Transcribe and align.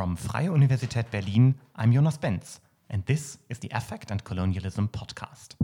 From 0.00 0.16
Freie 0.16 0.48
Universität 0.48 1.10
Berlin, 1.10 1.54
I'm 1.76 1.92
Jonas 1.92 2.16
Benz, 2.16 2.58
and 2.88 3.04
this 3.04 3.36
is 3.50 3.58
the 3.58 3.68
Affect 3.70 4.10
and 4.10 4.24
Colonialism 4.24 4.88
podcast. 4.88 5.56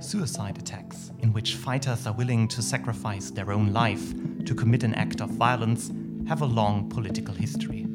Suicide 0.00 0.58
attacks, 0.58 1.12
in 1.20 1.32
which 1.32 1.54
fighters 1.54 2.04
are 2.08 2.12
willing 2.12 2.48
to 2.48 2.62
sacrifice 2.62 3.30
their 3.30 3.52
own 3.52 3.72
life 3.72 4.12
to 4.44 4.56
commit 4.56 4.82
an 4.82 4.94
act 4.94 5.20
of 5.20 5.30
violence, 5.30 5.92
have 6.26 6.42
a 6.42 6.46
long 6.46 6.88
political 6.88 7.32
history. 7.32 7.86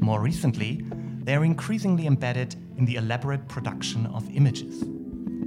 More 0.00 0.22
recently, 0.22 0.82
they 1.24 1.34
are 1.34 1.44
increasingly 1.44 2.06
embedded 2.06 2.56
in 2.78 2.86
the 2.86 2.96
elaborate 2.96 3.46
production 3.48 4.06
of 4.06 4.34
images, 4.34 4.82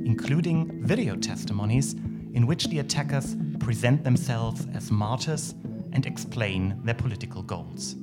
including 0.06 0.84
video 0.86 1.16
testimonies 1.16 1.94
in 2.34 2.48
which 2.48 2.66
the 2.66 2.80
attackers 2.80 3.36
present 3.60 4.04
themselves 4.04 4.68
as 4.74 4.92
martyrs 4.92 5.56
and 5.92 6.06
explain 6.06 6.80
their 6.84 6.96
political 6.96 7.42
goals. 7.42 7.96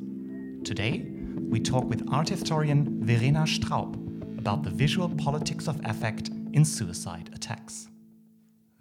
Today, 0.64 1.06
we 1.48 1.60
talk 1.60 1.84
with 1.84 2.06
art 2.12 2.28
historian 2.28 3.04
Verena 3.04 3.40
Straub 3.40 3.96
about 4.38 4.62
the 4.62 4.70
visual 4.70 5.08
politics 5.08 5.66
of 5.66 5.80
affect 5.84 6.28
in 6.52 6.64
suicide 6.64 7.30
attacks. 7.34 7.88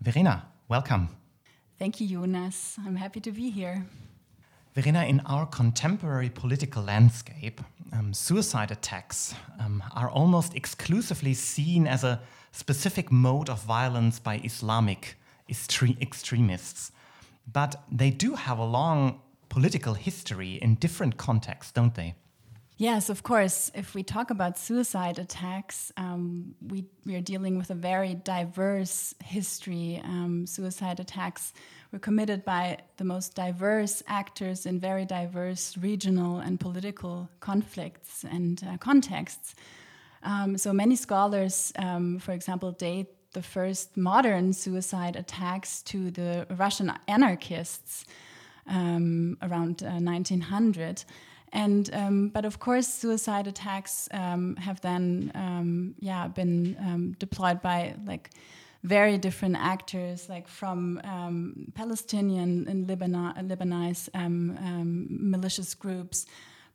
Verena, 0.02 0.48
welcome. 0.68 1.10
Thank 1.78 2.00
you, 2.00 2.08
Jonas. 2.08 2.78
I'm 2.86 2.96
happy 2.96 3.20
to 3.22 3.32
be 3.32 3.50
here. 3.50 3.86
Verena, 4.76 5.06
in 5.06 5.20
our 5.22 5.46
contemporary 5.46 6.30
political 6.30 6.84
landscape, 6.84 7.60
um, 7.94 8.14
suicide 8.14 8.72
attacks 8.72 9.36
um, 9.60 9.84
are 9.96 10.10
almost 10.10 10.56
exclusively 10.56 11.34
seen 11.34 11.88
as 11.88 12.04
a 12.04 12.22
specific 12.52 13.12
mode 13.12 13.50
of 13.50 13.64
violence 13.64 14.20
by 14.20 14.42
Islamic 14.44 15.16
extremists. 15.50 16.92
But 17.52 17.84
they 17.92 18.12
do 18.12 18.36
have 18.36 18.60
a 18.60 18.66
long 18.66 19.22
political 19.50 19.96
history 19.96 20.54
in 20.62 20.76
different 20.76 21.18
contexts, 21.18 21.72
don't 21.72 21.96
they? 21.96 22.16
Yes, 22.80 23.10
of 23.10 23.24
course. 23.24 23.70
If 23.76 23.94
we 23.94 24.04
talk 24.04 24.30
about 24.30 24.58
suicide 24.58 25.20
attacks, 25.20 25.92
um, 25.98 26.56
we, 26.66 26.86
we 27.06 27.14
are 27.18 27.22
dealing 27.22 27.58
with 27.58 27.72
a 27.72 27.76
very 27.76 28.14
diverse 28.14 29.14
history. 29.22 30.02
Um, 30.02 30.46
suicide 30.48 31.02
attacks 31.02 31.52
were 31.92 32.00
committed 32.00 32.46
by 32.46 32.78
the 32.96 33.04
most 33.04 33.36
diverse 33.36 34.02
actors 34.08 34.66
in 34.66 34.80
very 34.80 35.04
diverse 35.04 35.76
regional 35.76 36.40
and 36.40 36.58
political 36.58 37.30
conflicts 37.42 38.24
and 38.24 38.64
uh, 38.66 38.78
contexts. 38.78 39.56
Um, 40.24 40.58
so 40.58 40.72
many 40.72 40.96
scholars, 40.96 41.74
um, 41.76 42.18
for 42.20 42.32
example, 42.32 42.72
date 42.72 43.08
the 43.34 43.42
first 43.44 43.98
modern 43.98 44.54
suicide 44.54 45.18
attacks 45.18 45.82
to 45.82 46.12
the 46.12 46.48
Russian 46.52 46.94
anarchists 47.10 48.06
um, 48.68 49.38
around 49.42 49.84
uh, 49.84 50.00
1900. 50.00 51.04
And 51.52 51.90
um, 51.94 52.30
but 52.30 52.46
of 52.46 52.60
course, 52.60 52.88
suicide 52.88 53.48
attacks 53.48 54.08
um, 54.12 54.56
have 54.58 54.82
then 54.82 55.32
um, 55.34 55.96
yeah 56.00 56.28
been 56.28 56.78
um, 56.80 57.16
deployed 57.18 57.62
by 57.62 57.96
like 58.06 58.30
very 58.84 59.18
different 59.18 59.58
actors, 59.58 60.30
like 60.30 60.48
from 60.48 61.02
um, 61.04 61.72
Palestinian 61.74 62.66
and 62.70 62.88
Lebanon, 62.88 63.34
Lebanese 63.48 64.10
um, 64.14 65.08
malicious 65.10 65.74
groups. 65.74 66.26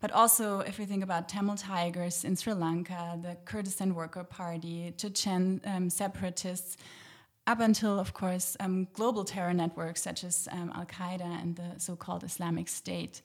But 0.01 0.11
also, 0.11 0.61
if 0.61 0.79
we 0.79 0.85
think 0.85 1.03
about 1.03 1.31
Tamil 1.31 1.57
Tigers 1.57 2.25
in 2.25 2.37
Sri 2.37 2.53
Lanka, 2.53 3.19
the 3.23 3.37
Kurdistan 3.47 3.95
Worker 3.95 4.23
Party, 4.25 4.93
Chechen 4.99 5.89
separatists, 5.89 6.77
up 7.47 7.61
until, 7.61 7.99
of 7.99 8.13
course, 8.13 8.55
global 8.93 9.25
terror 9.25 9.55
networks 9.55 10.03
such 10.03 10.25
as 10.25 10.47
Al 10.53 10.85
Qaeda 10.85 11.41
and 11.41 11.57
the 11.57 11.79
so 11.79 11.97
called 11.97 12.23
Islamic 12.23 12.69
State. 12.69 13.23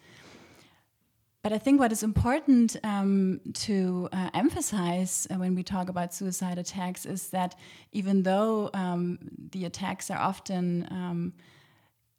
But 1.41 1.53
I 1.53 1.57
think 1.57 1.79
what 1.79 1.91
is 1.93 2.03
important 2.03 2.75
um, 2.83 3.39
to 3.53 4.09
uh, 4.11 4.29
emphasize 4.33 5.25
uh, 5.31 5.35
when 5.35 5.55
we 5.55 5.63
talk 5.63 5.87
about 5.87 6.13
suicide 6.13 6.57
attacks 6.57 7.05
is 7.05 7.29
that 7.29 7.55
even 7.93 8.23
though 8.23 8.69
um, 8.73 9.19
the 9.51 9.63
attacks 9.63 10.11
are 10.11 10.17
often 10.17 10.85
um, 10.91 11.33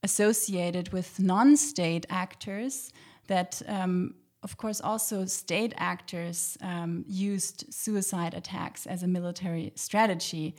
associated 0.02 0.90
with 0.92 1.20
non 1.20 1.58
state 1.58 2.06
actors, 2.08 2.92
that 3.26 3.60
um, 3.68 4.14
of 4.42 4.56
course 4.56 4.80
also 4.80 5.26
state 5.26 5.74
actors 5.76 6.56
um, 6.62 7.04
used 7.06 7.66
suicide 7.72 8.32
attacks 8.32 8.86
as 8.86 9.02
a 9.02 9.06
military 9.06 9.70
strategy. 9.74 10.56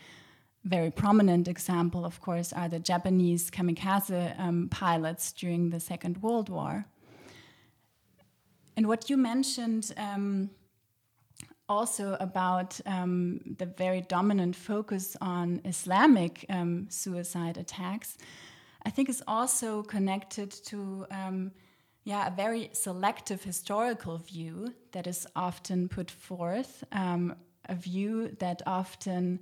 Very 0.64 0.92
prominent 0.92 1.48
example, 1.48 2.06
of 2.06 2.22
course, 2.22 2.54
are 2.54 2.70
the 2.70 2.78
Japanese 2.78 3.50
kamikaze 3.50 4.40
um, 4.40 4.70
pilots 4.70 5.32
during 5.32 5.72
the 5.72 5.80
Second 5.80 6.22
World 6.22 6.50
War. 6.50 6.86
And 8.78 8.88
what 8.88 9.10
you 9.10 9.18
mentioned 9.18 9.94
um, 9.98 10.50
also 11.68 12.18
about 12.20 12.80
um, 12.86 13.40
the 13.58 13.66
very 13.66 14.02
dominant 14.02 14.56
focus 14.56 15.16
on 15.22 15.62
Islamic 15.66 16.46
um, 16.50 16.88
suicide 16.90 17.58
attacks, 17.58 18.18
I 18.86 18.90
think 18.90 19.10
is 19.10 19.24
also 19.28 19.84
connected 19.84 20.52
to 20.66 21.06
um, 21.12 21.52
yeah, 22.04 22.28
a 22.28 22.36
very 22.36 22.70
selective 22.74 23.44
historical 23.44 24.18
view 24.18 24.74
that 24.92 25.06
is 25.06 25.28
often 25.36 25.88
put 25.88 26.10
forth, 26.10 26.84
um, 26.92 27.36
a 27.70 27.76
view 27.76 28.36
that 28.40 28.62
often 28.66 29.40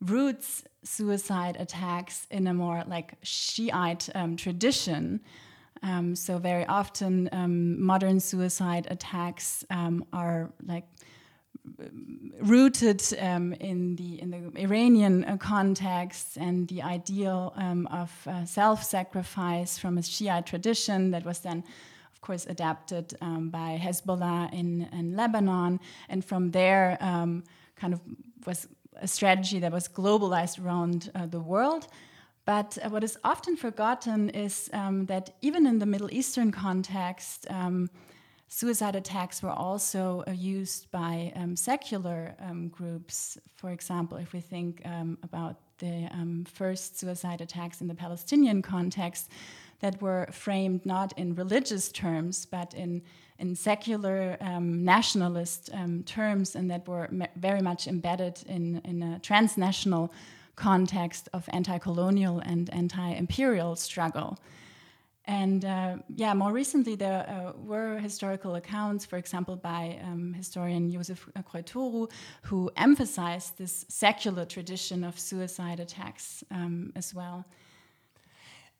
roots 0.00 0.64
suicide 0.84 1.56
attacks 1.58 2.26
in 2.30 2.46
a 2.46 2.54
more 2.54 2.84
like 2.86 3.14
Shiite 3.22 4.10
um, 4.14 4.36
tradition 4.36 5.20
um, 5.82 6.14
so 6.14 6.38
very 6.38 6.66
often, 6.66 7.28
um, 7.32 7.80
modern 7.80 8.20
suicide 8.20 8.86
attacks 8.90 9.64
um, 9.70 10.04
are 10.12 10.50
like 10.66 10.84
rooted 12.40 13.02
um, 13.18 13.52
in 13.54 13.96
the 13.96 14.20
in 14.22 14.30
the 14.30 14.60
Iranian 14.60 15.24
uh, 15.24 15.36
context 15.36 16.38
and 16.38 16.66
the 16.68 16.82
ideal 16.82 17.52
um, 17.56 17.86
of 17.88 18.10
uh, 18.26 18.44
self-sacrifice 18.44 19.78
from 19.78 19.98
a 19.98 20.02
Shiite 20.02 20.46
tradition 20.46 21.10
that 21.10 21.24
was 21.24 21.40
then, 21.40 21.62
of 22.12 22.20
course, 22.20 22.46
adapted 22.46 23.14
um, 23.20 23.50
by 23.50 23.78
Hezbollah 23.82 24.52
in, 24.52 24.88
in 24.92 25.16
Lebanon, 25.16 25.80
and 26.08 26.24
from 26.24 26.50
there, 26.50 26.96
kind 27.76 27.92
of 27.92 28.00
was 28.46 28.66
a 29.00 29.06
strategy 29.06 29.60
that 29.60 29.72
was 29.72 29.88
globalized 29.88 30.64
around 30.64 31.10
uh, 31.14 31.26
the 31.26 31.40
world. 31.40 31.86
But 32.48 32.78
uh, 32.82 32.88
what 32.88 33.04
is 33.04 33.18
often 33.24 33.58
forgotten 33.58 34.30
is 34.30 34.70
um, 34.72 35.04
that 35.04 35.34
even 35.42 35.66
in 35.66 35.80
the 35.80 35.84
Middle 35.84 36.08
Eastern 36.10 36.50
context, 36.50 37.46
um, 37.50 37.90
suicide 38.48 38.96
attacks 38.96 39.42
were 39.42 39.52
also 39.52 40.24
uh, 40.26 40.30
used 40.30 40.90
by 40.90 41.30
um, 41.36 41.56
secular 41.56 42.34
um, 42.40 42.68
groups. 42.68 43.36
For 43.56 43.70
example, 43.70 44.16
if 44.16 44.32
we 44.32 44.40
think 44.40 44.80
um, 44.86 45.18
about 45.22 45.56
the 45.76 46.08
um, 46.10 46.46
first 46.50 46.98
suicide 46.98 47.42
attacks 47.42 47.82
in 47.82 47.86
the 47.86 47.94
Palestinian 47.94 48.62
context, 48.62 49.30
that 49.80 50.00
were 50.00 50.26
framed 50.32 50.86
not 50.86 51.12
in 51.18 51.34
religious 51.34 51.92
terms, 51.92 52.46
but 52.46 52.72
in 52.72 53.02
in 53.38 53.54
secular 53.54 54.36
nationalist 54.60 55.70
terms, 56.06 56.56
and 56.56 56.68
that 56.70 56.88
were 56.88 57.08
very 57.36 57.60
much 57.60 57.86
embedded 57.86 58.42
in, 58.48 58.80
in 58.84 59.00
a 59.02 59.18
transnational 59.20 60.10
context 60.58 61.28
of 61.32 61.48
anti-colonial 61.52 62.40
and 62.40 62.68
anti-imperial 62.74 63.76
struggle. 63.76 64.36
And 65.24 65.64
uh, 65.64 65.96
yeah, 66.16 66.34
more 66.34 66.52
recently 66.52 66.96
there 66.96 67.24
uh, 67.28 67.52
were 67.56 67.98
historical 67.98 68.54
accounts, 68.54 69.04
for 69.04 69.18
example, 69.18 69.56
by 69.56 69.98
um, 70.02 70.34
historian 70.34 70.90
Joseph 70.90 71.28
Croitoru, 71.48 72.10
who 72.42 72.70
emphasized 72.76 73.58
this 73.58 73.84
secular 73.88 74.46
tradition 74.46 75.04
of 75.04 75.18
suicide 75.18 75.80
attacks 75.80 76.42
um, 76.50 76.92
as 76.96 77.14
well. 77.14 77.44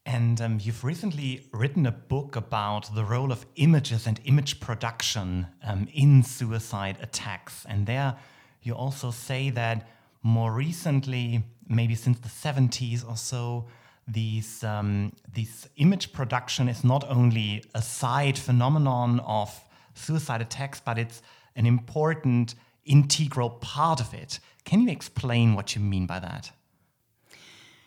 And 0.07 0.41
um, 0.41 0.59
you've 0.63 0.85
recently 0.85 1.43
written 1.53 1.87
a 1.87 1.93
book 1.93 2.35
about 2.35 2.95
the 2.95 3.05
role 3.05 3.31
of 3.31 3.45
images 3.57 4.07
and 4.07 4.19
image 4.25 4.59
production 4.59 5.47
um, 5.63 5.87
in 5.93 6.23
suicide 6.23 6.97
attacks. 7.03 7.67
And 7.69 7.87
there 7.87 8.17
you 8.63 8.75
also 8.75 9.11
say 9.11 9.51
that 9.51 9.87
more 10.23 10.51
recently, 10.51 11.45
maybe 11.69 11.95
since 11.95 12.19
the 12.19 12.29
70s 12.29 13.09
or 13.09 13.17
so, 13.17 13.67
these 14.07 14.65
um, 14.65 15.13
this 15.35 15.69
image 15.77 16.13
production 16.13 16.69
is 16.69 16.83
not 16.83 17.05
only 17.11 17.63
a 17.75 17.83
side 17.83 18.39
phenomenon 18.39 19.21
of 19.21 19.63
suicide 19.95 20.41
attacks, 20.41 20.81
but 20.81 20.99
it's 20.99 21.21
an 21.57 21.67
important 21.67 22.55
integral 22.87 23.51
part 23.51 24.01
of 24.01 24.15
it. 24.15 24.41
Can 24.65 24.83
you 24.83 24.91
explain 24.91 25.55
what 25.55 25.75
you 25.75 25.83
mean 25.83 26.07
by 26.07 26.21
that? 26.21 26.51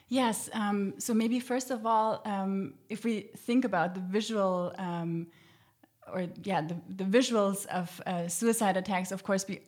Yes. 0.09 0.49
Um, 0.53 0.93
so 0.97 1.13
maybe 1.13 1.39
first 1.39 1.71
of 1.71 1.85
all, 1.85 2.21
um, 2.25 2.73
if 2.89 3.05
we 3.05 3.29
think 3.37 3.65
about 3.65 3.95
the 3.95 4.01
visual, 4.01 4.75
um, 4.77 5.27
or 6.11 6.27
yeah, 6.43 6.61
the, 6.61 6.75
the 6.89 7.05
visuals 7.05 7.65
of 7.67 8.01
uh, 8.05 8.27
suicide 8.27 8.77
attacks, 8.77 9.11
of 9.11 9.23
course, 9.23 9.45
we 9.47 9.61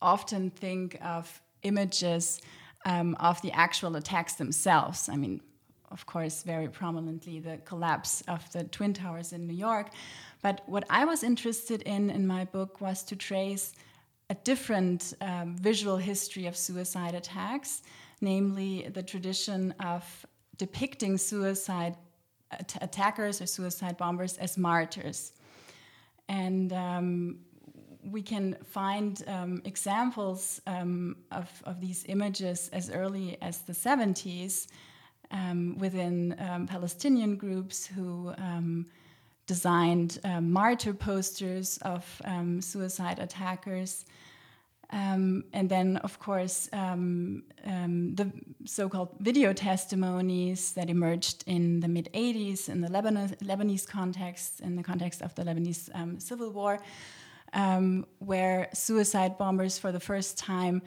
often 0.00 0.50
think 0.50 0.96
of 1.02 1.42
images 1.62 2.40
um, 2.88 3.14
of 3.20 3.40
the 3.42 3.52
actual 3.52 3.96
attacks 3.96 4.34
themselves. 4.34 5.08
I 5.08 5.16
mean, 5.16 5.40
of 5.90 6.06
course, 6.06 6.42
very 6.42 6.68
prominently 6.68 7.38
the 7.38 7.58
collapse 7.64 8.22
of 8.26 8.50
the 8.52 8.64
Twin 8.64 8.94
Towers 8.94 9.32
in 9.32 9.46
New 9.46 9.54
York. 9.54 9.90
But 10.42 10.62
what 10.66 10.84
I 10.88 11.04
was 11.04 11.22
interested 11.22 11.82
in 11.82 12.10
in 12.10 12.26
my 12.26 12.44
book 12.46 12.80
was 12.80 13.02
to 13.04 13.16
trace 13.16 13.74
a 14.30 14.34
different 14.34 15.14
um, 15.20 15.56
visual 15.56 15.98
history 15.98 16.46
of 16.46 16.56
suicide 16.56 17.14
attacks, 17.14 17.82
namely 18.20 18.88
the 18.92 19.02
tradition 19.02 19.74
of 19.80 20.26
depicting 20.56 21.18
suicide 21.18 21.94
at 22.50 22.76
attackers 22.80 23.40
or 23.42 23.46
suicide 23.46 23.96
bombers 23.96 24.38
as 24.38 24.56
martyrs. 24.56 25.32
And 26.28 26.72
um, 26.72 27.38
we 28.04 28.22
can 28.22 28.56
find 28.64 29.22
um, 29.26 29.62
examples 29.64 30.60
um, 30.66 31.16
of, 31.32 31.50
of 31.64 31.80
these 31.80 32.04
images 32.08 32.70
as 32.72 32.90
early 32.90 33.36
as 33.42 33.62
the 33.62 33.72
70s 33.72 34.68
um, 35.30 35.76
within 35.78 36.34
um, 36.38 36.66
Palestinian 36.66 37.36
groups 37.36 37.86
who 37.86 38.32
um, 38.38 38.86
designed 39.46 40.18
um, 40.24 40.50
martyr 40.52 40.94
posters 40.94 41.78
of 41.82 42.04
suicide 42.60 43.18
attackers. 43.18 44.04
Um, 44.90 45.44
and 45.52 45.68
then, 45.68 45.98
of 45.98 46.18
course, 46.18 46.68
um, 46.72 47.42
um, 47.66 48.14
the 48.14 48.32
so 48.64 48.88
called 48.88 49.10
video 49.20 49.52
testimonies 49.52 50.72
that 50.72 50.88
emerged 50.88 51.44
in 51.46 51.80
the 51.80 51.88
mid 51.88 52.08
80s 52.14 52.70
in 52.70 52.80
the 52.80 52.88
Lebanese, 52.88 53.36
Lebanese 53.42 53.86
context, 53.86 54.60
in 54.60 54.76
the 54.76 54.82
context 54.82 55.20
of 55.20 55.34
the 55.34 55.42
Lebanese 55.42 56.22
civil 56.22 56.50
war, 56.50 56.80
um, 57.52 58.06
where 58.18 58.68
suicide 58.72 59.38
bombers 59.38 59.78
for 59.78 59.92
the 59.92 60.00
first 60.00 60.38
time 60.38 60.82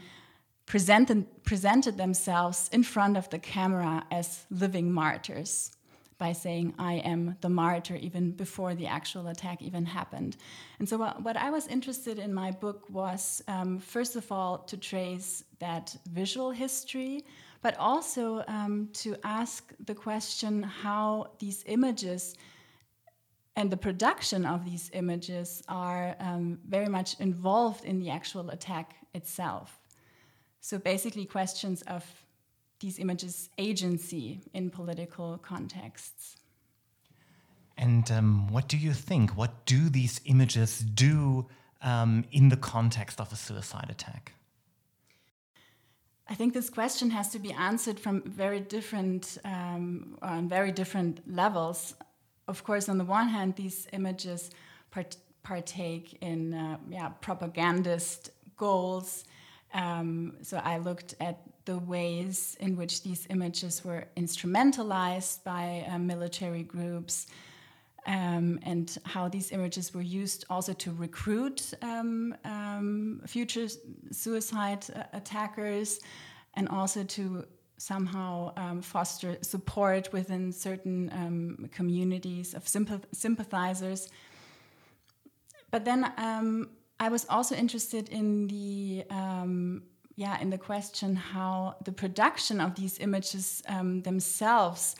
presented, 0.65 1.25
presented 1.43 1.97
themselves 1.97 2.69
in 2.71 2.83
front 2.83 3.17
of 3.17 3.29
the 3.29 3.39
camera 3.39 4.03
as 4.11 4.45
living 4.49 4.91
martyrs 4.91 5.71
by 6.17 6.31
saying, 6.31 6.71
I 6.77 6.93
am 6.97 7.35
the 7.41 7.49
martyr, 7.49 7.95
even 7.95 8.31
before 8.31 8.75
the 8.75 8.85
actual 8.85 9.27
attack 9.27 9.59
even 9.63 9.85
happened. 9.85 10.37
And 10.77 10.87
so, 10.87 10.97
what, 10.97 11.23
what 11.23 11.35
I 11.35 11.49
was 11.49 11.67
interested 11.67 12.19
in 12.19 12.31
my 12.31 12.51
book 12.51 12.87
was, 12.91 13.41
um, 13.47 13.79
first 13.79 14.15
of 14.15 14.31
all, 14.31 14.59
to 14.59 14.77
trace 14.77 15.43
that 15.57 15.95
visual 16.11 16.51
history, 16.51 17.25
but 17.63 17.75
also 17.79 18.43
um, 18.47 18.89
to 18.93 19.15
ask 19.23 19.73
the 19.85 19.95
question 19.95 20.61
how 20.61 21.31
these 21.39 21.63
images 21.65 22.35
and 23.61 23.69
the 23.69 23.77
production 23.77 24.43
of 24.43 24.65
these 24.65 24.89
images 24.93 25.61
are 25.67 26.15
um, 26.19 26.57
very 26.67 26.87
much 26.87 27.19
involved 27.19 27.85
in 27.85 27.99
the 27.99 28.09
actual 28.09 28.49
attack 28.49 28.95
itself. 29.13 29.79
So, 30.61 30.79
basically, 30.79 31.25
questions 31.25 31.83
of 31.83 32.03
these 32.79 32.97
images 32.97 33.51
agency 33.59 34.41
in 34.55 34.71
political 34.71 35.37
contexts. 35.37 36.37
And 37.77 38.11
um, 38.11 38.47
what 38.47 38.67
do 38.67 38.77
you 38.77 38.93
think? 38.93 39.37
What 39.37 39.53
do 39.67 39.89
these 39.89 40.21
images 40.25 40.79
do 40.79 41.47
um, 41.83 42.25
in 42.31 42.49
the 42.49 42.57
context 42.57 43.21
of 43.21 43.31
a 43.31 43.35
suicide 43.35 43.89
attack? 43.91 44.33
I 46.27 46.33
think 46.33 46.55
this 46.55 46.71
question 46.71 47.11
has 47.11 47.29
to 47.29 47.39
be 47.39 47.51
answered 47.53 47.99
from 47.99 48.23
very 48.23 48.59
different, 48.59 49.37
um, 49.45 50.17
on 50.23 50.49
very 50.49 50.71
different 50.71 51.21
levels. 51.31 51.93
Of 52.47 52.63
course, 52.63 52.89
on 52.89 52.97
the 52.97 53.05
one 53.05 53.29
hand, 53.29 53.55
these 53.55 53.87
images 53.93 54.51
part 54.91 55.17
partake 55.43 56.17
in 56.21 56.53
uh, 56.53 56.77
yeah, 56.89 57.09
propagandist 57.21 58.29
goals. 58.57 59.25
Um, 59.73 60.35
so 60.41 60.57
I 60.63 60.77
looked 60.77 61.15
at 61.19 61.39
the 61.65 61.77
ways 61.77 62.57
in 62.59 62.75
which 62.75 63.03
these 63.03 63.27
images 63.29 63.83
were 63.83 64.05
instrumentalized 64.17 65.43
by 65.43 65.85
uh, 65.89 65.97
military 65.97 66.63
groups. 66.63 67.27
Um, 68.07 68.59
and 68.63 68.97
how 69.05 69.27
these 69.29 69.51
images 69.51 69.93
were 69.93 70.01
used 70.01 70.45
also 70.49 70.73
to 70.73 70.91
recruit 70.91 71.71
um, 71.83 72.35
um, 72.45 73.21
future 73.27 73.67
suicide 74.11 74.83
uh, 74.95 75.03
attackers 75.13 75.99
and 76.55 76.67
also 76.67 77.03
to 77.03 77.45
somehow 77.81 78.53
um, 78.57 78.81
foster 78.81 79.37
support 79.41 80.13
within 80.13 80.51
certain 80.51 81.09
um, 81.21 81.69
communities 81.77 82.53
of 82.53 82.63
sympath 82.65 83.05
sympathizers. 83.11 84.09
But 85.71 85.85
then 85.85 86.01
um, 86.17 86.69
I 86.99 87.09
was 87.09 87.25
also 87.29 87.55
interested 87.55 88.09
in 88.09 88.47
the 88.47 89.05
yeah, 90.15 90.39
in 90.39 90.49
the 90.49 90.57
question 90.57 91.15
how 91.15 91.75
the 91.83 91.91
production 91.91 92.61
of 92.61 92.75
these 92.75 92.99
images 92.99 93.63
um, 93.67 94.01
themselves 94.01 94.95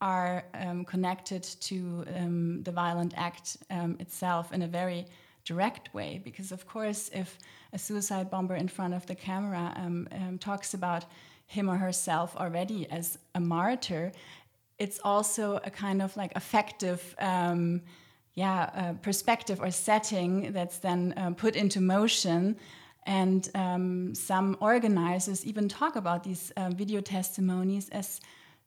are 0.00 0.44
um, 0.54 0.84
connected 0.84 1.42
to 1.60 2.04
um, 2.16 2.62
the 2.62 2.72
violent 2.72 3.14
act 3.16 3.56
um, 3.70 3.96
itself 4.00 4.52
in 4.52 4.62
a 4.62 4.66
very 4.66 5.06
direct 5.44 5.92
way. 5.94 6.20
Because, 6.24 6.50
of 6.52 6.66
course, 6.66 7.10
if 7.12 7.38
a 7.72 7.78
suicide 7.78 8.30
bomber 8.30 8.56
in 8.56 8.68
front 8.68 8.94
of 8.94 9.06
the 9.06 9.14
camera 9.14 9.72
um, 9.76 10.08
um, 10.12 10.38
talks 10.38 10.74
about 10.74 11.04
him 11.46 11.68
or 11.68 11.76
herself 11.76 12.36
already 12.36 12.90
as 12.90 13.18
a 13.34 13.40
martyr, 13.40 14.12
it's 14.78 14.98
also 15.04 15.60
a 15.64 15.70
kind 15.70 16.02
of 16.02 16.16
like 16.16 16.32
affective 16.34 17.14
yeah, 18.34 18.70
uh, 18.74 18.92
perspective 18.94 19.60
or 19.60 19.70
setting 19.70 20.52
that's 20.52 20.78
then 20.78 21.14
uh, 21.16 21.30
put 21.30 21.54
into 21.54 21.80
motion 21.80 22.56
and 23.06 23.50
um, 23.54 24.14
some 24.14 24.56
organizers 24.60 25.44
even 25.44 25.68
talk 25.68 25.94
about 25.94 26.24
these 26.24 26.50
uh, 26.56 26.70
video 26.70 27.00
testimonies 27.00 27.88
as 27.90 28.20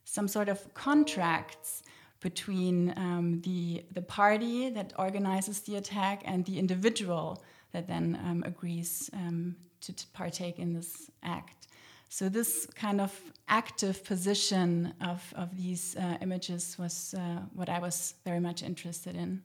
some 0.06 0.27
sort 0.27 0.47
of 0.47 0.74
contracts 0.74 1.83
between 2.21 2.94
um, 2.97 3.41
the, 3.41 3.83
the 3.91 4.01
party 4.01 4.69
that 4.69 4.94
organizes 4.97 5.62
the 5.62 5.75
attack 5.75 6.21
and 6.25 6.45
the 6.45 6.57
individual 6.57 7.44
that 7.74 7.88
then 7.88 8.18
um, 8.25 8.44
agrees 8.45 9.09
um, 9.13 9.56
to, 9.81 9.94
to, 9.94 10.07
partake 10.07 10.59
in 10.59 10.74
this 10.74 11.12
act. 11.24 11.68
So, 12.09 12.30
this 12.30 12.65
kind 12.75 13.01
of 13.01 13.12
active 13.48 14.04
position 14.04 14.94
of, 15.01 15.33
of 15.36 15.56
these 15.57 15.95
uh, 15.98 16.18
images 16.21 16.77
was 16.80 17.13
uh, 17.18 17.42
what 17.54 17.69
I 17.69 17.80
was 17.80 18.13
very 18.25 18.39
much 18.39 18.63
interested 18.63 19.15
in. 19.15 19.44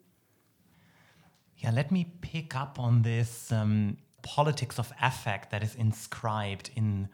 Yeah, 1.58 1.70
let 1.70 1.90
me 1.90 2.06
pick 2.20 2.56
up 2.56 2.78
on 2.78 3.02
this 3.02 3.52
um, 3.52 3.96
politics 4.22 4.78
of 4.78 4.92
affect 5.00 5.50
that 5.50 5.62
is 5.62 5.74
inscribed 5.74 6.70
in, 6.76 7.08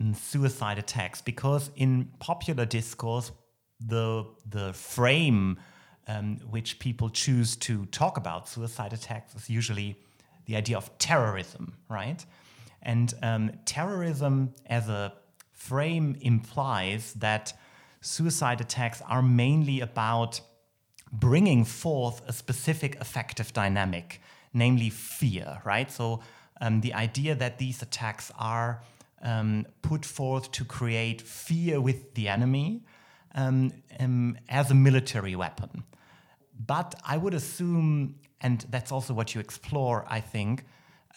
in 0.00 0.14
suicide 0.14 0.78
attacks 0.78 1.20
because 1.22 1.70
in 1.76 2.10
popular 2.18 2.64
discourse 2.64 3.32
the 3.80 4.26
the 4.48 4.72
frame 4.72 5.56
um, 6.08 6.38
which 6.50 6.78
people 6.78 7.10
choose 7.10 7.54
to 7.56 7.84
talk 7.86 8.16
about 8.16 8.48
suicide 8.48 8.92
attacks 8.92 9.34
is 9.34 9.50
usually 9.50 9.96
the 10.46 10.56
idea 10.56 10.76
of 10.76 10.96
terrorism, 10.98 11.74
right? 11.88 12.24
And 12.82 13.12
um, 13.22 13.52
terrorism 13.64 14.54
as 14.66 14.88
a 14.88 15.12
frame 15.52 16.16
implies 16.20 17.12
that 17.14 17.52
suicide 18.00 18.60
attacks 18.60 19.02
are 19.06 19.22
mainly 19.22 19.80
about 19.80 20.40
bringing 21.10 21.64
forth 21.64 22.22
a 22.26 22.32
specific 22.32 23.00
affective 23.00 23.52
dynamic 23.52 24.20
namely 24.52 24.90
fear, 24.90 25.60
right? 25.64 25.90
So 25.90 26.20
um, 26.60 26.80
the 26.80 26.94
idea 26.94 27.34
that 27.34 27.58
these 27.58 27.82
attacks 27.82 28.32
are 28.38 28.82
um, 29.22 29.66
put 29.82 30.04
forth 30.04 30.50
to 30.52 30.64
create 30.64 31.22
fear 31.22 31.80
with 31.80 32.14
the 32.14 32.28
enemy 32.28 32.82
um, 33.34 33.72
um, 34.00 34.38
as 34.48 34.70
a 34.70 34.74
military 34.74 35.36
weapon. 35.36 35.84
But 36.66 36.94
I 37.04 37.16
would 37.16 37.34
assume, 37.34 38.16
and 38.40 38.64
that's 38.70 38.90
also 38.90 39.14
what 39.14 39.34
you 39.34 39.40
explore, 39.40 40.04
I 40.08 40.20
think, 40.20 40.64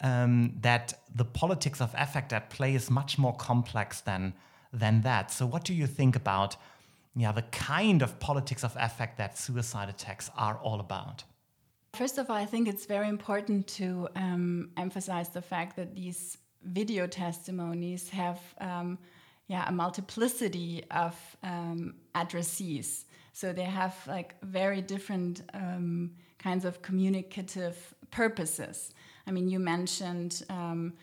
um, 0.00 0.54
that 0.60 0.94
the 1.14 1.24
politics 1.24 1.80
of 1.80 1.94
affect 1.96 2.32
at 2.32 2.50
play 2.50 2.74
is 2.74 2.90
much 2.90 3.18
more 3.18 3.34
complex 3.36 4.00
than 4.00 4.34
than 4.72 5.02
that. 5.02 5.30
So, 5.30 5.46
what 5.46 5.64
do 5.64 5.74
you 5.74 5.86
think 5.86 6.16
about, 6.16 6.56
yeah, 7.14 7.32
the 7.32 7.42
kind 7.42 8.02
of 8.02 8.18
politics 8.20 8.64
of 8.64 8.74
affect 8.78 9.18
that 9.18 9.36
suicide 9.38 9.88
attacks 9.88 10.30
are 10.36 10.56
all 10.56 10.80
about? 10.80 11.24
First 11.94 12.16
of 12.16 12.30
all, 12.30 12.36
I 12.36 12.46
think 12.46 12.68
it's 12.68 12.86
very 12.86 13.08
important 13.08 13.66
to 13.78 14.08
um, 14.16 14.70
emphasize 14.78 15.28
the 15.28 15.42
fact 15.42 15.76
that 15.76 15.94
these 15.94 16.38
video 16.64 17.06
testimonies 17.06 18.08
have 18.08 18.40
um, 18.60 18.98
yeah, 19.48 19.68
a 19.68 19.72
multiplicity 19.72 20.82
of 20.90 21.14
um, 21.42 21.94
addressees. 22.14 23.04
So 23.34 23.52
they 23.52 23.64
have 23.64 23.94
like 24.06 24.34
very 24.42 24.80
different 24.80 25.42
um, 25.52 26.12
kinds 26.38 26.64
of 26.64 26.80
communicative 26.80 27.94
purposes. 28.10 28.94
I 29.26 29.30
mean, 29.30 29.48
you 29.48 29.58
mentioned 29.58 30.42
um, 30.50 30.94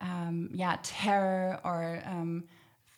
um, 0.00 0.50
yeah, 0.52 0.76
terror 0.82 1.60
or 1.64 2.02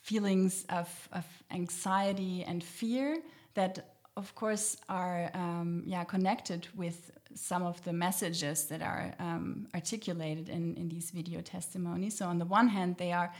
feelings 0.02 0.64
of, 0.70 1.08
of 1.12 1.26
anxiety 1.50 2.44
and 2.44 2.64
fear 2.64 3.18
that 3.54 3.90
of 4.16 4.34
course 4.34 4.76
are 4.88 5.30
um, 5.34 5.82
yeah 5.86 6.02
connected 6.04 6.66
with 6.74 7.10
some 7.34 7.62
of 7.62 7.82
the 7.84 7.92
messages 7.92 8.64
that 8.64 8.82
are 8.82 9.14
um, 9.18 9.68
articulated 9.74 10.48
in, 10.48 10.74
in 10.76 10.88
these 10.88 11.10
video 11.10 11.40
testimonies. 11.40 12.16
So 12.16 12.26
on 12.26 12.38
the 12.38 12.46
one 12.46 12.68
hand, 12.68 12.96
they 12.96 13.12
are 13.12 13.32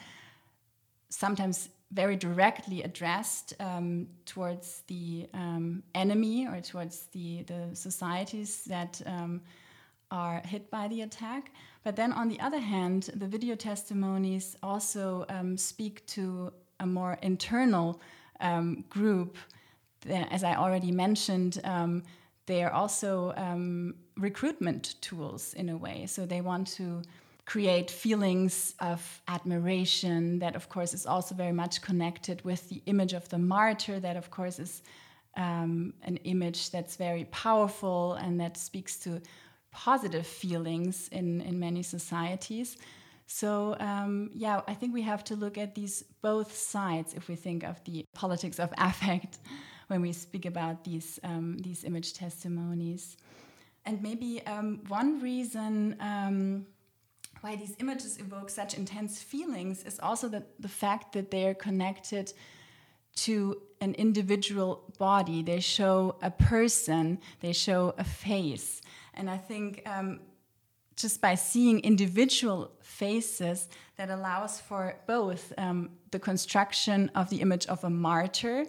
sometimes 1.09 1.71
very 1.90 2.16
directly 2.16 2.83
addressed 2.83 3.54
um, 3.61 4.07
towards 4.26 4.83
the 4.88 5.26
um, 5.33 5.83
enemy 5.95 6.47
or 6.47 6.61
towards 6.61 7.07
the, 7.12 7.42
the 7.45 7.71
societies 7.73 8.64
that 8.64 9.00
um, 9.07 9.40
are 10.11 10.41
hit 10.45 10.71
by 10.71 10.88
the 10.88 11.03
attack. 11.03 11.53
But 11.85 11.97
then 11.97 12.12
on 12.12 12.29
the 12.29 12.41
other 12.41 12.59
hand, 12.59 13.11
the 13.15 13.27
video 13.27 13.55
testimonies 13.55 14.57
also 14.62 15.25
um, 15.29 15.57
speak 15.57 16.07
to 16.09 16.53
a 16.81 16.87
more 16.87 17.19
internal 17.23 18.00
um, 18.41 18.85
group. 18.88 19.37
As 20.09 20.45
I 20.45 20.55
already 20.55 20.93
mentioned, 20.93 21.61
um, 21.65 22.03
they 22.47 22.62
are 22.62 22.73
also 22.73 23.35
recruitment 24.17 24.95
tools 25.00 25.55
in 25.55 25.69
a 25.69 25.77
way. 25.77 26.07
So 26.07 26.25
they 26.25 26.41
want 26.41 26.67
to 26.79 27.03
create 27.49 27.91
feelings 27.91 28.75
of 28.79 29.23
admiration 29.27 30.38
that 30.38 30.55
of 30.55 30.69
course 30.69 30.93
is 30.93 31.07
also 31.07 31.35
very 31.35 31.53
much 31.53 31.81
connected 31.81 32.45
with 32.45 32.69
the 32.69 32.83
image 32.85 33.15
of 33.15 33.27
the 33.31 33.38
martyr 33.38 33.99
that 33.99 34.19
of 34.19 34.31
course 34.31 34.59
is 34.59 34.83
um, 35.38 35.95
an 36.03 36.19
image 36.25 36.71
that's 36.71 36.97
very 36.97 37.25
powerful 37.31 38.15
and 38.15 38.38
that 38.38 38.59
speaks 38.59 38.97
to 38.97 39.23
positive 39.87 40.27
feelings 40.27 41.09
in, 41.13 41.41
in 41.43 41.55
many 41.59 41.83
societies. 41.83 42.77
So 43.27 43.77
um, 43.79 44.31
yeah 44.45 44.63
i 44.73 44.75
think 44.79 44.91
we 44.95 45.03
have 45.13 45.23
to 45.31 45.35
look 45.37 45.57
at 45.65 45.75
these 45.75 45.97
both 46.23 46.51
sides 46.75 47.09
if 47.19 47.29
we 47.29 47.37
think 47.37 47.63
of 47.63 47.77
the 47.85 48.05
politics 48.15 48.59
of 48.59 48.69
affect 48.91 49.39
when 49.89 50.01
we 50.01 50.13
speak 50.13 50.47
about 50.47 50.77
these 50.85 51.21
um, 51.25 51.59
these 51.67 51.85
image 51.85 52.11
testimonies. 52.25 53.17
And 53.87 54.03
maybe 54.03 54.31
um, 54.47 54.69
one 54.89 55.21
reason 55.21 55.97
um, 56.01 56.67
why 57.43 57.57
these 57.57 57.75
images 57.79 58.19
evoke 58.19 58.51
such 58.51 58.73
intense 58.83 59.23
feelings 59.23 59.85
is 59.85 59.99
also 60.01 60.29
the, 60.29 60.43
the 60.67 60.73
fact 60.83 61.13
that 61.15 61.31
they 61.31 61.47
are 61.49 61.55
connected 61.55 62.33
to 63.27 63.61
an 63.81 63.95
individual 63.95 64.85
body. 64.99 65.43
They 65.43 65.61
show 65.61 66.17
a 66.23 66.31
person, 66.31 67.21
they 67.41 67.53
show 67.53 67.95
a 67.99 68.05
face. 68.05 68.83
And 69.15 69.31
I 69.31 69.37
think 69.37 69.83
um, 69.87 70.21
just 70.97 71.21
by 71.21 71.35
seeing 71.35 71.81
individual 71.81 72.73
faces, 72.81 73.69
that 73.97 74.11
allows 74.11 74.61
for 74.61 74.97
both 75.07 75.53
um, 75.59 75.91
the 76.13 76.19
construction 76.19 77.11
of 77.15 77.31
the 77.31 77.41
image 77.41 77.67
of 77.67 77.83
a 77.85 77.91
martyr, 77.91 78.65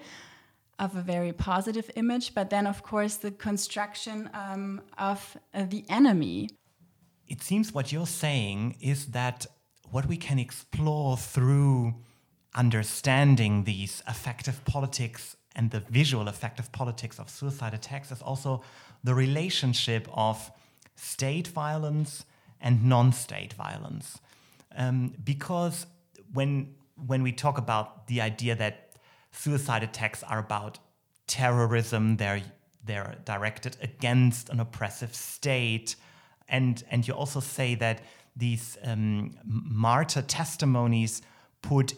of 0.80 0.96
a 0.96 1.02
very 1.02 1.34
positive 1.34 1.92
image, 1.96 2.34
but 2.34 2.50
then, 2.50 2.66
of 2.66 2.82
course, 2.84 3.16
the 3.18 3.32
construction 3.32 4.30
um, 4.34 4.82
of 4.98 5.38
uh, 5.54 5.66
the 5.70 5.84
enemy 5.90 6.50
it 7.30 7.44
seems 7.44 7.74
what 7.74 7.92
you're 7.92 8.08
saying 8.08 8.76
is 8.82 9.08
that 9.08 9.46
what 9.92 10.08
we 10.08 10.18
can 10.18 10.40
explore 10.40 11.16
through 11.16 11.94
understanding 12.56 13.64
these 13.64 14.04
affective 14.08 14.64
politics 14.66 15.36
and 15.56 15.72
the 15.72 15.80
visual 15.82 16.28
affective 16.28 16.72
politics 16.72 17.20
of 17.20 17.30
suicide 17.30 17.74
attacks 17.74 18.12
is 18.12 18.22
also 18.22 18.62
the 19.04 19.14
relationship 19.14 20.08
of 20.14 20.52
state 20.96 21.48
violence 21.48 22.26
and 22.62 22.84
non-state 22.86 23.54
violence. 23.54 24.20
Um, 24.76 25.14
because 25.24 25.86
when 26.34 26.76
when 27.08 27.24
we 27.24 27.32
talk 27.32 27.58
about 27.58 28.08
the 28.08 28.20
idea 28.22 28.56
that 28.56 28.92
suicide 29.32 29.84
attacks 29.84 30.22
are 30.24 30.40
about 30.40 30.80
terrorism, 31.28 32.18
they're 32.18 32.42
they're 32.84 33.16
directed 33.26 33.78
against 33.82 34.50
an 34.50 34.60
oppressive 34.60 35.16
state 35.16 35.96
and 36.50 36.84
and 36.90 37.08
you 37.08 37.14
also 37.14 37.40
say 37.40 37.76
that 37.76 38.02
these 38.36 38.78
um, 38.84 39.38
martyr 39.46 40.22
testimonies 40.22 41.22
put 41.62 41.94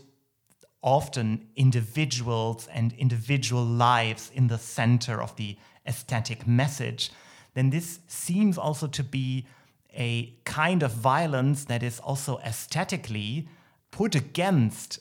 often 0.83 1.47
individuals 1.55 2.67
and 2.73 2.93
individual 2.93 3.63
lives 3.63 4.31
in 4.33 4.47
the 4.47 4.57
center 4.57 5.21
of 5.21 5.35
the 5.35 5.57
aesthetic 5.85 6.47
message, 6.47 7.11
then 7.53 7.69
this 7.69 8.00
seems 8.07 8.57
also 8.57 8.88
to 8.88 9.03
be 9.03 9.45
a 9.93 10.33
kind 10.45 10.83
of 10.83 10.91
violence 10.91 11.65
that 11.65 11.83
is 11.83 12.00
also 12.00 12.39
aesthetically 12.39 13.47
put 13.91 14.15
against 14.15 15.00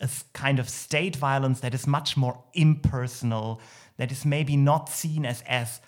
a 0.00 0.08
kind 0.32 0.58
of 0.58 0.68
state 0.68 1.16
violence 1.16 1.60
that 1.60 1.74
is 1.74 1.86
much 1.86 2.16
more 2.16 2.42
impersonal, 2.54 3.60
that 3.96 4.10
is 4.10 4.24
maybe 4.24 4.56
not 4.56 4.88
seen 4.88 5.26
as 5.26 5.42
as 5.42 5.80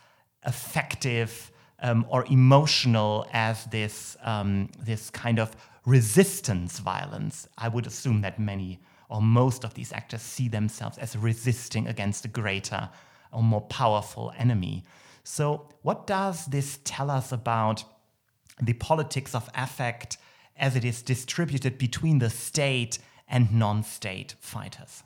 effective 0.47 1.51
um, 1.81 2.05
or 2.09 2.25
emotional 2.27 3.27
as 3.33 3.65
this 3.67 4.17
um, 4.23 4.69
this 4.79 5.11
kind 5.11 5.39
of 5.39 5.57
resistance 5.87 6.79
violence. 6.79 7.49
I 7.59 7.69
would 7.69 7.87
assume 7.87 8.21
that 8.23 8.39
many 8.39 8.81
or 9.09 9.21
most 9.23 9.65
of 9.65 9.75
these 9.75 9.93
actors 9.93 10.23
see 10.23 10.49
themselves 10.49 10.99
as 10.99 11.17
resisting 11.17 11.87
against 11.87 12.25
a 12.25 12.29
greater 12.29 12.89
or 13.33 13.43
more 13.43 13.61
powerful 13.63 14.33
enemy. 14.39 14.85
So, 15.25 15.69
what 15.83 16.07
does 16.07 16.47
this 16.47 16.79
tell 16.85 17.11
us 17.11 17.33
about 17.33 17.85
the 18.63 18.75
politics 18.75 19.35
of 19.35 19.49
affect 19.55 20.19
as 20.57 20.77
it 20.77 20.85
is 20.85 21.03
distributed 21.03 21.79
between 21.79 22.19
the 22.19 22.31
state 22.31 22.99
and 23.29 23.53
non-state 23.53 24.35
fighters? 24.41 25.03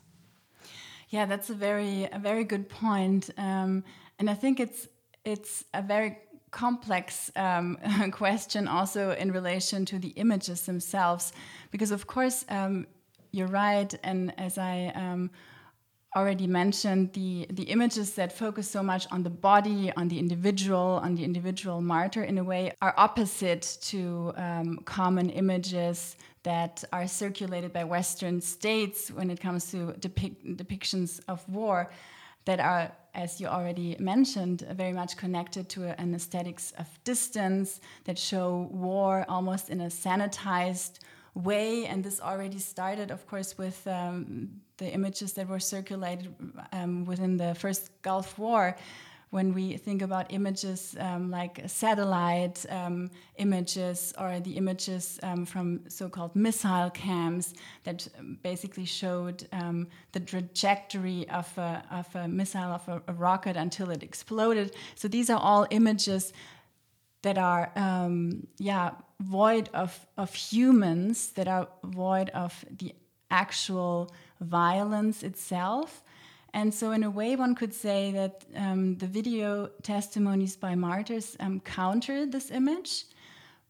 Yeah, 1.09 1.25
that's 1.25 1.49
a 1.49 1.55
very 1.55 2.07
a 2.11 2.19
very 2.19 2.43
good 2.43 2.69
point, 2.69 3.31
um, 3.37 3.83
and 4.19 4.29
I 4.29 4.35
think 4.35 4.59
it's 4.59 4.87
it's 5.25 5.63
a 5.73 5.81
very 5.81 6.19
complex 6.51 7.31
um, 7.35 7.77
question 8.11 8.67
also 8.67 9.11
in 9.11 9.31
relation 9.31 9.85
to 9.85 9.99
the 9.99 10.09
images 10.09 10.65
themselves 10.65 11.31
because 11.71 11.91
of 11.91 12.07
course 12.07 12.43
um, 12.49 12.87
you're 13.31 13.47
right. 13.47 13.93
And 14.03 14.33
as 14.37 14.57
i 14.57 14.91
um, 14.95 15.29
already 16.15 16.47
mentioned 16.47 17.13
the 17.13 17.45
the 17.51 17.63
images 17.63 18.15
that 18.15 18.31
focus 18.31 18.69
so 18.69 18.81
much 18.81 19.05
on 19.11 19.21
the 19.21 19.29
body 19.29 19.91
on 19.95 20.07
the 20.07 20.17
individual 20.17 20.99
on 21.03 21.13
the 21.13 21.23
individual 21.23 21.81
martyr 21.81 22.23
in 22.23 22.39
a 22.39 22.43
way 22.43 22.73
are 22.81 22.95
opposite 22.97 23.77
to 23.79 24.33
um, 24.35 24.79
common 24.85 25.29
images 25.29 26.15
that 26.41 26.83
are 26.91 27.07
circulated 27.07 27.71
by 27.71 27.83
western 27.83 28.41
states 28.41 29.11
when 29.11 29.29
it 29.29 29.39
comes 29.39 29.69
to 29.69 29.93
depic 29.99 30.33
depictions 30.57 31.19
of 31.27 31.47
war 31.47 31.91
that 32.45 32.59
are 32.59 32.91
as 33.15 33.41
you 33.41 33.47
already 33.47 33.97
mentioned, 33.99 34.65
very 34.71 34.93
much 34.93 35.17
connected 35.17 35.67
to 35.67 35.99
an 35.99 36.13
aesthetics 36.13 36.71
of 36.77 36.87
distance 37.03 37.81
that 38.05 38.17
show 38.17 38.69
war 38.71 39.25
almost 39.27 39.69
in 39.69 39.81
a 39.81 39.87
sanitized 39.87 40.99
way. 41.43 41.85
And 41.85 42.03
this 42.03 42.19
already 42.19 42.59
started, 42.59 43.11
of 43.11 43.25
course, 43.27 43.57
with 43.57 43.85
um, 43.87 44.49
the 44.77 44.91
images 44.91 45.33
that 45.33 45.47
were 45.47 45.59
circulated 45.59 46.33
um, 46.71 47.05
within 47.05 47.37
the 47.37 47.55
first 47.55 47.91
Gulf 48.01 48.37
War 48.37 48.75
when 49.29 49.53
we 49.53 49.77
think 49.77 50.01
about 50.01 50.33
images 50.33 50.95
um, 50.99 51.29
like 51.29 51.61
satellite 51.67 52.65
um, 52.69 53.11
images 53.37 54.13
or 54.17 54.39
the 54.39 54.53
images 54.53 55.19
um, 55.21 55.45
from 55.45 55.81
so-called 55.87 56.35
missile 56.35 56.89
cams 56.89 57.53
that 57.83 58.07
basically 58.41 58.85
showed 58.85 59.47
um, 59.51 59.87
the 60.13 60.19
trajectory 60.19 61.29
of 61.29 61.55
a, 61.57 61.83
of 61.91 62.15
a 62.15 62.27
missile, 62.27 62.71
of 62.73 62.87
a, 62.87 63.01
a, 63.07 63.13
rocket 63.13 63.55
until 63.55 63.91
it 63.91 64.01
exploded. 64.01 64.75
So 64.95 65.07
these 65.07 65.29
are 65.29 65.39
all 65.39 65.67
images 65.69 66.33
that 67.21 67.37
are, 67.37 67.71
um, 67.75 68.47
yeah, 68.57 68.91
void 69.21 69.69
of, 69.73 70.05
of 70.17 70.33
humans, 70.33 71.29
that 71.33 71.47
are 71.47 71.67
void 71.83 72.29
of 72.29 72.65
the 72.77 72.93
actual 73.29 74.11
violence 74.39 75.23
itself. 75.23 76.03
And 76.53 76.73
so, 76.73 76.91
in 76.91 77.03
a 77.03 77.09
way, 77.09 77.35
one 77.35 77.53
could 77.53 77.73
say 77.73 78.11
that 78.11 78.43
um, 78.55 78.95
the 78.95 79.05
video 79.05 79.67
testimonies 79.83 80.55
by 80.55 80.73
martyrs 80.75 81.37
um, 81.39 81.59
counter 81.59 82.25
this 82.25 82.49
image. 82.49 83.05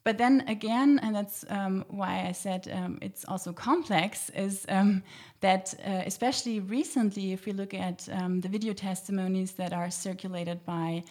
But 0.05 0.17
then 0.17 0.43
again, 0.47 0.99
and 1.03 1.13
that's 1.13 1.43
um, 1.49 1.85
why 1.89 2.25
I 2.27 2.31
said 2.31 2.69
um, 2.73 2.99
it's 3.01 3.25
also 3.25 3.51
complex, 3.51 4.29
is 4.29 4.65
um, 4.69 5.03
that 5.41 5.73
uh, 5.85 6.03
especially 6.05 6.61
recently, 6.61 7.33
if 7.33 7.45
we 7.45 7.51
look 7.51 7.73
at 7.73 8.07
um, 8.13 8.39
the 8.39 8.47
video 8.47 8.73
testimonies 8.73 9.51
that 9.53 9.73
are 9.73 9.91
circulated 9.91 10.65
by, 10.65 11.03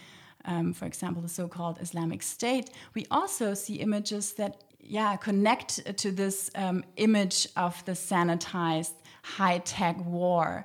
for 0.74 0.86
example, 0.86 1.22
the 1.22 1.28
so 1.28 1.48
called 1.48 1.78
Islamic 1.80 2.22
State, 2.22 2.70
we 2.94 3.06
also 3.10 3.54
see 3.54 3.76
images 3.76 4.32
that 4.34 4.62
yeah, 4.80 5.16
connect 5.16 5.98
to 5.98 6.10
this 6.10 6.50
image 6.96 7.48
of 7.56 7.84
the 7.84 7.92
sanitized 7.92 8.94
high 9.22 9.58
tech 9.58 9.96
war 10.04 10.64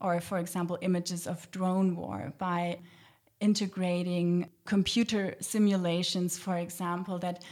or, 0.00 0.20
for 0.20 0.38
example, 0.38 0.78
images 0.80 1.26
of 1.26 1.50
drone 1.50 1.96
war 1.96 2.32
by 2.38 2.78
integrating 3.40 4.48
computer 4.64 5.34
simulations, 5.40 6.38
for 6.38 6.56
example, 6.56 7.18
that 7.18 7.42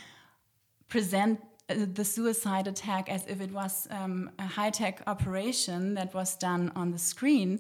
present 0.89 1.41
uh, 1.69 1.75
the 1.95 2.05
suicide 2.05 2.67
attack 2.67 3.09
as 3.09 3.27
if 3.27 3.41
it 3.41 3.51
was 3.51 3.89
um, 3.91 4.31
a 4.39 4.47
high 4.47 4.71
tech 4.71 5.03
operation 5.07 5.95
that 5.95 6.15
was 6.15 6.37
done 6.37 6.73
on 6.77 6.91
the 6.93 6.99
screen. 6.99 7.59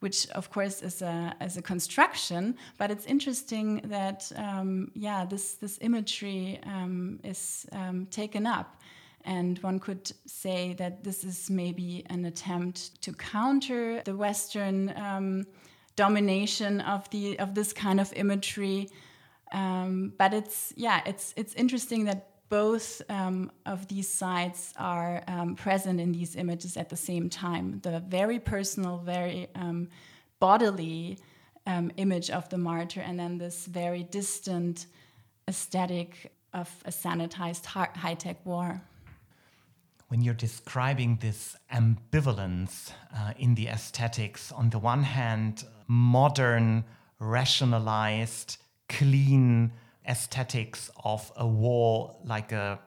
Which, 0.00 0.28
of 0.30 0.50
course, 0.50 0.82
is 0.82 1.02
a, 1.02 1.34
is 1.40 1.56
a 1.56 1.62
construction, 1.62 2.56
but 2.76 2.90
it's 2.90 3.06
interesting 3.06 3.80
that, 3.84 4.30
um, 4.36 4.90
yeah, 4.94 5.24
this, 5.24 5.54
this 5.54 5.78
imagery 5.80 6.60
um, 6.64 7.18
is 7.24 7.66
um, 7.72 8.06
taken 8.10 8.46
up 8.46 8.76
And 9.26 9.58
one 9.58 9.80
could 9.80 10.12
say 10.24 10.74
that 10.74 11.02
this 11.02 11.24
is 11.24 11.50
maybe 11.50 12.04
an 12.08 12.24
attempt 12.24 13.02
to 13.02 13.12
counter 13.12 14.00
the 14.04 14.16
Western 14.16 14.96
um, 14.96 15.46
domination 15.96 16.80
of 16.82 17.10
the 17.10 17.36
of 17.40 17.54
this 17.54 17.72
kind 17.72 18.00
of 18.00 18.12
imagery. 18.14 18.88
Um, 19.50 20.12
but 20.16 20.32
it's 20.32 20.72
yeah, 20.76 21.00
it's 21.04 21.34
it's 21.36 21.54
interesting 21.54 22.04
that 22.04 22.28
both 22.48 23.02
um, 23.08 23.50
of 23.64 23.88
these 23.88 24.08
sides 24.08 24.72
are 24.78 25.22
um, 25.26 25.56
present 25.56 26.00
in 26.00 26.12
these 26.12 26.36
images 26.36 26.76
at 26.76 26.88
the 26.88 26.96
same 26.96 27.28
time. 27.28 27.80
The 27.82 28.00
very 28.00 28.38
personal, 28.38 28.98
very 28.98 29.48
um, 29.54 29.88
bodily 30.38 31.18
um, 31.66 31.90
image 31.96 32.30
of 32.30 32.48
the 32.48 32.58
martyr, 32.58 33.00
and 33.00 33.18
then 33.18 33.38
this 33.38 33.66
very 33.66 34.04
distant 34.04 34.86
aesthetic 35.48 36.32
of 36.52 36.70
a 36.84 36.90
sanitized 36.90 37.64
high 37.64 38.14
tech 38.14 38.36
war. 38.44 38.80
When 40.08 40.20
you're 40.22 40.34
describing 40.34 41.18
this 41.20 41.56
ambivalence 41.72 42.92
uh, 43.14 43.32
in 43.38 43.56
the 43.56 43.66
aesthetics, 43.66 44.52
on 44.52 44.70
the 44.70 44.78
one 44.78 45.02
hand, 45.02 45.64
modern, 45.88 46.84
rationalized, 47.18 48.58
clean, 48.88 49.72
aesthetics 50.08 50.90
of 51.04 51.32
a 51.36 51.46
war 51.46 52.16
like 52.24 52.52
a 52.52 52.78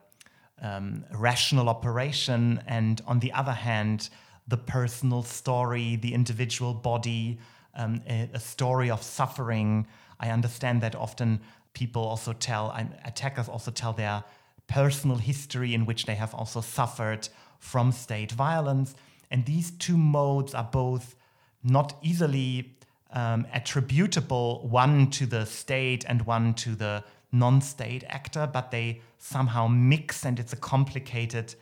um, 0.62 1.06
rational 1.14 1.70
operation, 1.70 2.62
and 2.68 3.02
on 3.08 3.20
the 3.20 3.32
other 3.32 3.54
hand, 3.54 4.10
the 4.48 4.58
personal 4.58 5.24
story, 5.24 5.96
the 5.96 6.14
individual 6.14 6.74
body, 6.74 7.40
um, 7.76 8.02
a, 8.08 8.30
a, 8.34 8.40
story 8.40 8.90
of 8.90 9.02
suffering. 9.02 9.88
I 10.20 10.32
understand 10.32 10.82
that 10.82 10.96
often 10.96 11.40
people 11.74 12.04
also 12.04 12.34
tell, 12.34 12.76
attackers 13.06 13.48
also 13.48 13.72
tell 13.72 13.94
their 13.94 14.24
personal 14.68 15.18
history 15.18 15.74
in 15.74 15.86
which 15.86 16.06
they 16.06 16.16
have 16.16 16.34
also 16.34 16.62
suffered 16.62 17.30
from 17.60 17.92
state 17.92 18.32
violence. 18.32 18.96
And 19.32 19.46
these 19.46 19.72
two 19.72 19.98
modes 19.98 20.54
are 20.54 20.68
both 20.72 21.16
not 21.64 21.98
easily 22.02 22.76
um, 23.12 23.48
attributable, 23.54 24.68
one 24.68 25.10
to 25.12 25.26
the 25.26 25.46
state 25.46 26.06
and 26.08 26.26
one 26.26 26.54
to 26.56 26.76
the 26.76 27.04
non 27.32 27.62
state 27.62 28.04
actor, 28.08 28.48
but 28.52 28.72
they 28.72 29.02
somehow 29.18 29.68
mix 29.68 30.26
and 30.26 30.40
it's 30.40 30.54
a 30.54 30.58
complicated 30.58 31.56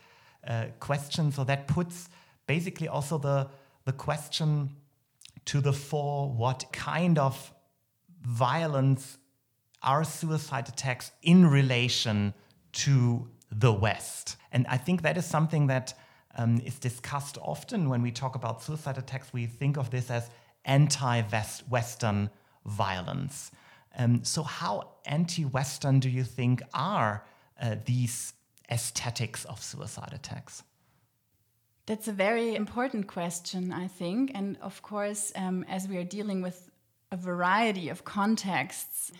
uh, 0.46 0.66
question. 0.80 1.32
So 1.32 1.44
that 1.44 1.68
puts 1.68 2.08
basically 2.46 2.88
also 2.88 3.18
the, 3.18 3.48
the 3.84 3.92
question 3.92 4.76
to 5.46 5.60
the 5.60 5.72
fore 5.72 6.30
what 6.30 6.66
kind 6.72 7.18
of 7.18 7.52
violence 8.22 9.18
are 9.82 10.04
suicide 10.04 10.68
attacks 10.68 11.12
in 11.22 11.46
relation 11.46 12.34
to 12.72 13.28
the 13.50 13.72
West? 13.72 14.36
And 14.52 14.66
I 14.68 14.76
think 14.76 15.02
that 15.02 15.16
is 15.16 15.24
something 15.24 15.68
that 15.68 15.94
um, 16.36 16.60
is 16.64 16.78
discussed 16.78 17.38
often 17.40 17.88
when 17.88 18.02
we 18.02 18.10
talk 18.10 18.34
about 18.34 18.62
suicide 18.62 18.98
attacks. 18.98 19.32
We 19.32 19.46
think 19.46 19.76
of 19.76 19.90
this 19.90 20.10
as 20.10 20.30
anti 20.68 21.22
Western 21.68 22.30
violence. 22.64 23.50
Um, 23.96 24.22
so, 24.22 24.44
how 24.44 24.90
anti 25.06 25.44
Western 25.44 25.98
do 25.98 26.08
you 26.08 26.22
think 26.22 26.62
are 26.72 27.24
uh, 27.60 27.76
these 27.84 28.34
aesthetics 28.70 29.44
of 29.46 29.60
suicide 29.62 30.12
attacks? 30.12 30.62
That's 31.86 32.06
a 32.06 32.12
very 32.12 32.54
important 32.54 33.06
question, 33.06 33.72
I 33.72 33.88
think. 33.88 34.30
And 34.34 34.58
of 34.60 34.82
course, 34.82 35.32
um, 35.34 35.64
as 35.68 35.88
we 35.88 35.96
are 35.96 36.04
dealing 36.04 36.42
with 36.42 36.70
a 37.10 37.16
variety 37.16 37.88
of 37.88 38.04
contexts, 38.04 39.10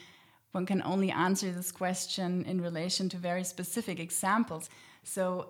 one 0.53 0.67
can 0.67 0.83
only 0.83 1.11
answer 1.11 1.51
this 1.51 1.73
question 1.73 2.45
in 2.45 2.61
relation 2.61 3.09
to 3.09 3.17
very 3.17 3.43
specific 3.43 3.99
examples. 3.99 4.69
So, 5.03 5.49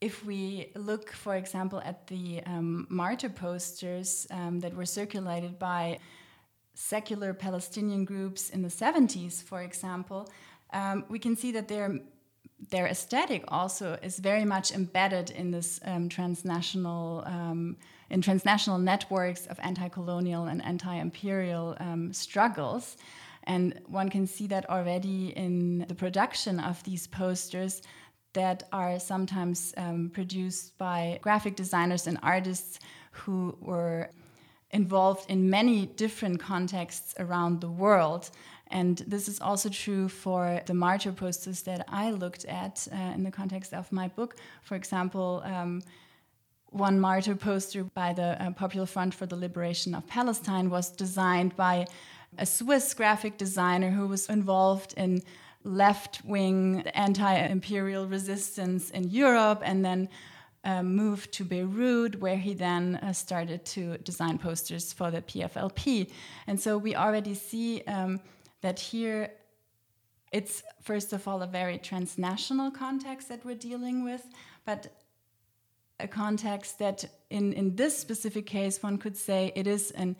if 0.00 0.24
we 0.24 0.70
look, 0.74 1.10
for 1.12 1.36
example, 1.36 1.80
at 1.84 2.06
the 2.06 2.42
um, 2.44 2.86
martyr 2.90 3.30
posters 3.30 4.26
um, 4.30 4.60
that 4.60 4.74
were 4.74 4.84
circulated 4.84 5.58
by 5.58 5.98
secular 6.74 7.32
Palestinian 7.32 8.04
groups 8.04 8.50
in 8.50 8.62
the 8.62 8.68
70s, 8.68 9.42
for 9.42 9.62
example, 9.62 10.30
um, 10.72 11.04
we 11.08 11.18
can 11.18 11.36
see 11.36 11.52
that 11.52 11.68
their 11.68 12.00
their 12.70 12.86
aesthetic 12.86 13.44
also 13.48 13.98
is 14.02 14.18
very 14.18 14.44
much 14.44 14.72
embedded 14.72 15.30
in 15.30 15.50
this 15.50 15.78
um, 15.84 16.08
transnational 16.08 17.22
um, 17.26 17.76
in 18.08 18.22
transnational 18.22 18.78
networks 18.78 19.46
of 19.46 19.58
anti-colonial 19.62 20.46
and 20.46 20.64
anti-imperial 20.64 21.76
um, 21.80 22.12
struggles. 22.12 22.96
And 23.44 23.80
one 23.86 24.08
can 24.08 24.26
see 24.26 24.46
that 24.48 24.68
already 24.70 25.28
in 25.36 25.84
the 25.86 25.94
production 25.94 26.58
of 26.58 26.82
these 26.84 27.06
posters 27.06 27.82
that 28.36 28.68
are 28.70 29.00
sometimes 29.00 29.72
um, 29.78 30.10
produced 30.12 30.76
by 30.78 31.18
graphic 31.22 31.56
designers 31.56 32.06
and 32.06 32.18
artists 32.22 32.78
who 33.10 33.56
were 33.60 34.10
involved 34.70 35.30
in 35.30 35.48
many 35.48 35.86
different 35.86 36.38
contexts 36.38 37.14
around 37.18 37.60
the 37.60 37.70
world. 37.84 38.30
And 38.68 38.98
this 39.06 39.26
is 39.26 39.40
also 39.40 39.68
true 39.70 40.08
for 40.08 40.60
the 40.66 40.74
martyr 40.74 41.12
posters 41.12 41.62
that 41.62 41.86
I 41.88 42.10
looked 42.10 42.44
at 42.44 42.86
uh, 42.92 43.14
in 43.16 43.22
the 43.24 43.30
context 43.30 43.72
of 43.72 43.90
my 43.90 44.08
book. 44.08 44.36
For 44.62 44.74
example, 44.74 45.42
um, 45.44 45.82
one 46.70 47.00
martyr 47.00 47.36
poster 47.36 47.84
by 47.84 48.12
the 48.12 48.30
uh, 48.42 48.50
Popular 48.50 48.86
Front 48.86 49.14
for 49.14 49.26
the 49.26 49.36
Liberation 49.36 49.94
of 49.94 50.06
Palestine 50.06 50.68
was 50.68 50.90
designed 50.90 51.56
by 51.56 51.86
a 52.36 52.44
Swiss 52.44 52.92
graphic 52.92 53.38
designer 53.38 53.90
who 53.90 54.06
was 54.08 54.28
involved 54.28 54.92
in 54.96 55.22
left 55.66 56.24
wing 56.24 56.82
anti 56.94 57.34
imperial 57.34 58.06
resistance 58.06 58.90
in 58.90 59.10
Europe 59.10 59.62
and 59.64 59.84
then 59.84 60.08
uh, 60.64 60.82
moved 60.82 61.32
to 61.32 61.44
Beirut, 61.44 62.20
where 62.20 62.36
he 62.36 62.54
then 62.54 62.96
uh, 62.96 63.12
started 63.12 63.64
to 63.64 63.98
design 63.98 64.38
posters 64.38 64.92
for 64.92 65.10
the 65.10 65.22
PFLP. 65.22 66.10
And 66.46 66.60
so 66.60 66.76
we 66.78 66.94
already 66.96 67.34
see 67.34 67.82
um, 67.82 68.20
that 68.62 68.78
here 68.80 69.30
it's, 70.32 70.62
first 70.82 71.12
of 71.12 71.28
all, 71.28 71.42
a 71.42 71.46
very 71.46 71.78
transnational 71.78 72.70
context 72.70 73.28
that 73.28 73.44
we're 73.44 73.54
dealing 73.54 74.04
with, 74.04 74.26
but 74.64 74.92
a 76.00 76.08
context 76.08 76.78
that, 76.78 77.04
in, 77.30 77.52
in 77.52 77.76
this 77.76 77.96
specific 77.96 78.44
case, 78.44 78.82
one 78.82 78.98
could 78.98 79.16
say 79.16 79.52
it 79.54 79.66
is 79.66 79.92
an 79.92 80.16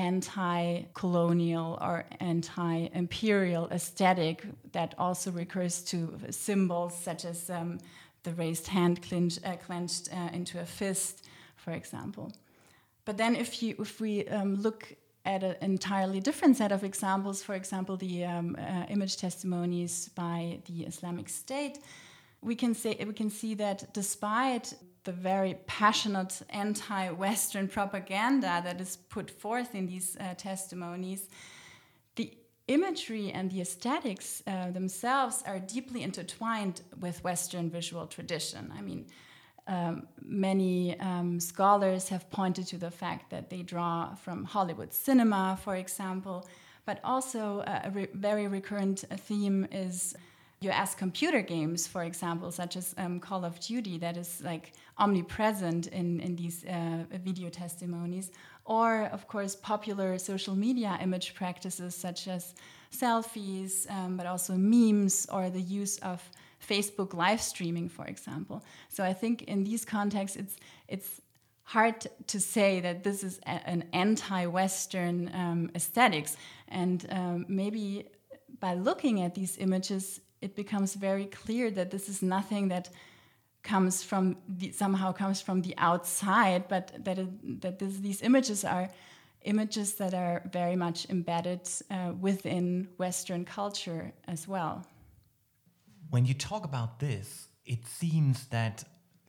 anti 0.00 0.82
colonial 0.94 1.78
or 1.80 2.04
anti 2.20 2.88
imperial 2.94 3.68
aesthetic 3.70 4.36
that 4.72 4.94
also 4.98 5.30
recurs 5.30 5.82
to 5.90 5.96
symbols 6.30 6.94
such 7.08 7.24
as 7.24 7.50
um, 7.50 7.78
the 8.22 8.32
raised 8.34 8.66
hand 8.66 8.98
uh, 9.44 9.56
clenched 9.66 10.08
uh, 10.12 10.28
into 10.32 10.60
a 10.60 10.66
fist, 10.66 11.28
for 11.56 11.72
example. 11.72 12.32
But 13.04 13.16
then, 13.16 13.34
if, 13.36 13.62
you, 13.62 13.74
if 13.78 14.00
we 14.00 14.26
um, 14.28 14.54
look 14.66 14.80
at 15.24 15.42
an 15.42 15.56
entirely 15.60 16.20
different 16.20 16.56
set 16.56 16.72
of 16.72 16.82
examples, 16.84 17.42
for 17.42 17.54
example, 17.54 17.96
the 17.96 18.24
um, 18.24 18.56
uh, 18.56 18.84
image 18.88 19.16
testimonies 19.16 20.10
by 20.14 20.60
the 20.66 20.84
Islamic 20.90 21.28
State, 21.28 21.78
we 22.42 22.54
can 22.54 22.74
say 22.74 22.96
we 23.06 23.12
can 23.12 23.30
see 23.30 23.54
that 23.54 23.92
despite 23.92 24.74
the 25.04 25.12
very 25.12 25.54
passionate 25.66 26.42
anti-Western 26.50 27.68
propaganda 27.76 28.60
that 28.64 28.80
is 28.80 28.96
put 28.96 29.30
forth 29.30 29.74
in 29.74 29.86
these 29.86 30.16
uh, 30.20 30.34
testimonies, 30.36 31.28
the 32.16 32.32
imagery 32.68 33.30
and 33.32 33.50
the 33.50 33.60
aesthetics 33.60 34.42
uh, 34.46 34.70
themselves 34.70 35.42
are 35.46 35.58
deeply 35.58 36.02
intertwined 36.02 36.82
with 37.00 37.24
Western 37.24 37.70
visual 37.70 38.06
tradition. 38.06 38.72
I 38.76 38.82
mean, 38.82 39.06
um, 39.66 40.06
many 40.22 40.98
um, 41.00 41.40
scholars 41.40 42.08
have 42.08 42.30
pointed 42.30 42.66
to 42.68 42.78
the 42.78 42.90
fact 42.90 43.30
that 43.30 43.50
they 43.50 43.62
draw 43.62 44.14
from 44.14 44.44
Hollywood 44.44 44.92
cinema, 44.92 45.58
for 45.62 45.76
example, 45.76 46.48
but 46.86 47.00
also 47.04 47.60
uh, 47.60 47.82
a 47.84 47.90
re 47.90 48.08
very 48.14 48.48
recurrent 48.48 49.04
theme 49.16 49.66
is 49.70 50.14
US 50.62 50.94
computer 50.94 51.40
games, 51.40 51.86
for 51.86 52.04
example, 52.04 52.52
such 52.52 52.76
as 52.76 52.94
um, 52.98 53.18
Call 53.18 53.46
of 53.46 53.58
Duty, 53.60 53.96
that 53.98 54.18
is 54.18 54.42
like 54.44 54.72
omnipresent 54.98 55.86
in, 55.86 56.20
in 56.20 56.36
these 56.36 56.66
uh, 56.66 57.04
video 57.24 57.48
testimonies, 57.48 58.30
or 58.66 59.04
of 59.06 59.26
course, 59.26 59.56
popular 59.56 60.18
social 60.18 60.54
media 60.54 60.98
image 61.00 61.34
practices 61.34 61.94
such 61.94 62.28
as 62.28 62.54
selfies, 62.92 63.90
um, 63.90 64.18
but 64.18 64.26
also 64.26 64.54
memes 64.54 65.26
or 65.32 65.48
the 65.48 65.62
use 65.62 65.96
of 66.00 66.22
Facebook 66.60 67.14
live 67.14 67.40
streaming, 67.40 67.88
for 67.88 68.04
example. 68.04 68.62
So 68.90 69.02
I 69.02 69.14
think 69.14 69.44
in 69.44 69.64
these 69.64 69.86
contexts, 69.86 70.36
it's 70.36 70.56
it's 70.88 71.22
hard 71.62 72.06
to 72.26 72.38
say 72.38 72.80
that 72.80 73.02
this 73.02 73.24
is 73.24 73.38
a, 73.46 73.66
an 73.66 73.84
anti-Western 73.94 75.30
um, 75.32 75.70
aesthetics, 75.74 76.36
and 76.68 77.06
um, 77.10 77.46
maybe 77.48 78.04
by 78.58 78.74
looking 78.74 79.22
at 79.22 79.34
these 79.34 79.56
images, 79.56 80.20
it 80.40 80.54
becomes 80.56 80.94
very 80.94 81.26
clear 81.26 81.70
that 81.70 81.90
this 81.90 82.08
is 82.08 82.22
nothing 82.22 82.68
that 82.68 82.90
comes 83.62 84.02
from 84.02 84.36
the, 84.48 84.72
somehow 84.72 85.12
comes 85.12 85.40
from 85.40 85.62
the 85.62 85.74
outside, 85.76 86.66
but 86.68 86.92
that 87.04 87.18
it, 87.18 87.60
that 87.60 87.78
this, 87.78 87.98
these 87.98 88.22
images 88.22 88.64
are 88.64 88.88
images 89.42 89.94
that 89.94 90.14
are 90.14 90.42
very 90.52 90.76
much 90.76 91.08
embedded 91.08 91.68
uh, 91.90 92.12
within 92.20 92.88
Western 92.98 93.44
culture 93.44 94.12
as 94.28 94.46
well. 94.46 94.86
When 96.10 96.26
you 96.26 96.34
talk 96.34 96.64
about 96.64 97.00
this, 97.00 97.48
it 97.64 97.86
seems 97.86 98.46
that 98.46 98.84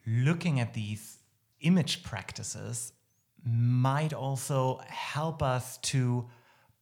looking 0.06 0.60
at 0.60 0.74
these 0.74 1.20
image 1.62 2.04
practices 2.04 2.94
might 3.44 4.14
also 4.14 4.82
help 4.88 5.42
us 5.42 5.78
to 5.78 6.28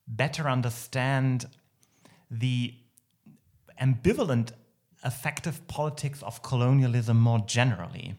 better 0.07 0.49
understand 0.49 1.45
the 2.31 2.73
ambivalent 3.79 4.51
affective 5.03 5.67
politics 5.67 6.21
of 6.23 6.41
colonialism 6.41 7.17
more 7.19 7.39
generally. 7.39 8.15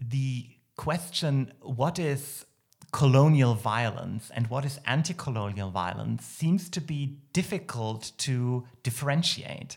The 0.00 0.50
question, 0.76 1.52
what 1.62 1.98
is 1.98 2.44
colonial 2.92 3.54
violence 3.54 4.30
and 4.34 4.46
what 4.48 4.64
is 4.64 4.78
anti 4.86 5.14
colonial 5.14 5.70
violence, 5.70 6.24
seems 6.24 6.68
to 6.70 6.80
be 6.80 7.18
difficult 7.32 8.12
to 8.18 8.64
differentiate. 8.82 9.76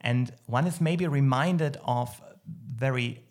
And 0.00 0.32
one 0.46 0.66
is 0.66 0.80
maybe 0.80 1.06
reminded 1.06 1.76
of 1.84 2.20
very 2.66 3.24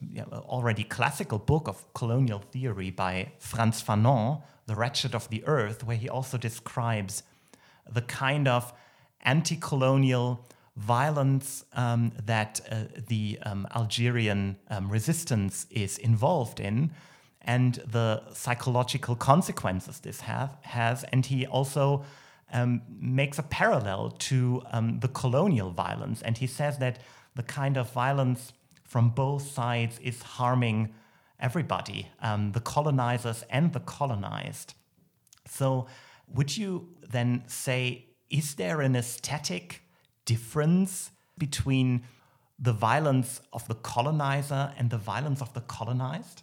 you 0.00 0.24
know, 0.30 0.44
already 0.46 0.84
classical 0.84 1.38
book 1.38 1.66
of 1.66 1.92
colonial 1.94 2.38
theory 2.38 2.90
by 2.90 3.32
Frantz 3.38 3.82
Fanon, 3.82 4.42
The 4.66 4.76
Wretched 4.76 5.14
of 5.14 5.28
the 5.28 5.44
Earth, 5.46 5.84
where 5.84 5.96
he 5.96 6.08
also 6.08 6.38
describes 6.38 7.22
the 7.90 8.02
kind 8.02 8.46
of 8.46 8.72
anti 9.22 9.56
colonial 9.56 10.46
violence 10.76 11.64
um, 11.72 12.12
that 12.24 12.60
uh, 12.70 12.84
the 13.08 13.38
um, 13.42 13.66
Algerian 13.74 14.56
um, 14.68 14.90
resistance 14.90 15.66
is 15.70 15.98
involved 15.98 16.60
in 16.60 16.90
and 17.46 17.74
the 17.86 18.22
psychological 18.32 19.14
consequences 19.14 20.00
this 20.00 20.20
have, 20.22 20.58
has. 20.62 21.04
And 21.04 21.24
he 21.24 21.46
also 21.46 22.04
um, 22.52 22.82
makes 22.88 23.38
a 23.38 23.42
parallel 23.42 24.10
to 24.18 24.62
um, 24.72 24.98
the 25.00 25.08
colonial 25.08 25.70
violence. 25.70 26.22
And 26.22 26.36
he 26.36 26.46
says 26.46 26.78
that 26.78 26.98
the 27.36 27.42
kind 27.42 27.76
of 27.76 27.90
violence 27.92 28.52
from 28.84 29.10
both 29.10 29.46
sides 29.46 29.98
is 30.00 30.22
harming 30.22 30.92
everybody, 31.38 32.08
um, 32.20 32.52
the 32.52 32.60
colonizers 32.60 33.44
and 33.50 33.72
the 33.72 33.80
colonized. 33.80 34.74
So, 35.46 35.86
would 36.28 36.56
you 36.56 36.88
then 37.08 37.44
say, 37.46 38.06
is 38.30 38.54
there 38.54 38.80
an 38.80 38.96
aesthetic 38.96 39.82
difference 40.24 41.10
between 41.38 42.02
the 42.58 42.72
violence 42.72 43.40
of 43.52 43.66
the 43.68 43.74
colonizer 43.74 44.72
and 44.78 44.90
the 44.90 44.98
violence 44.98 45.42
of 45.42 45.52
the 45.52 45.60
colonized? 45.60 46.42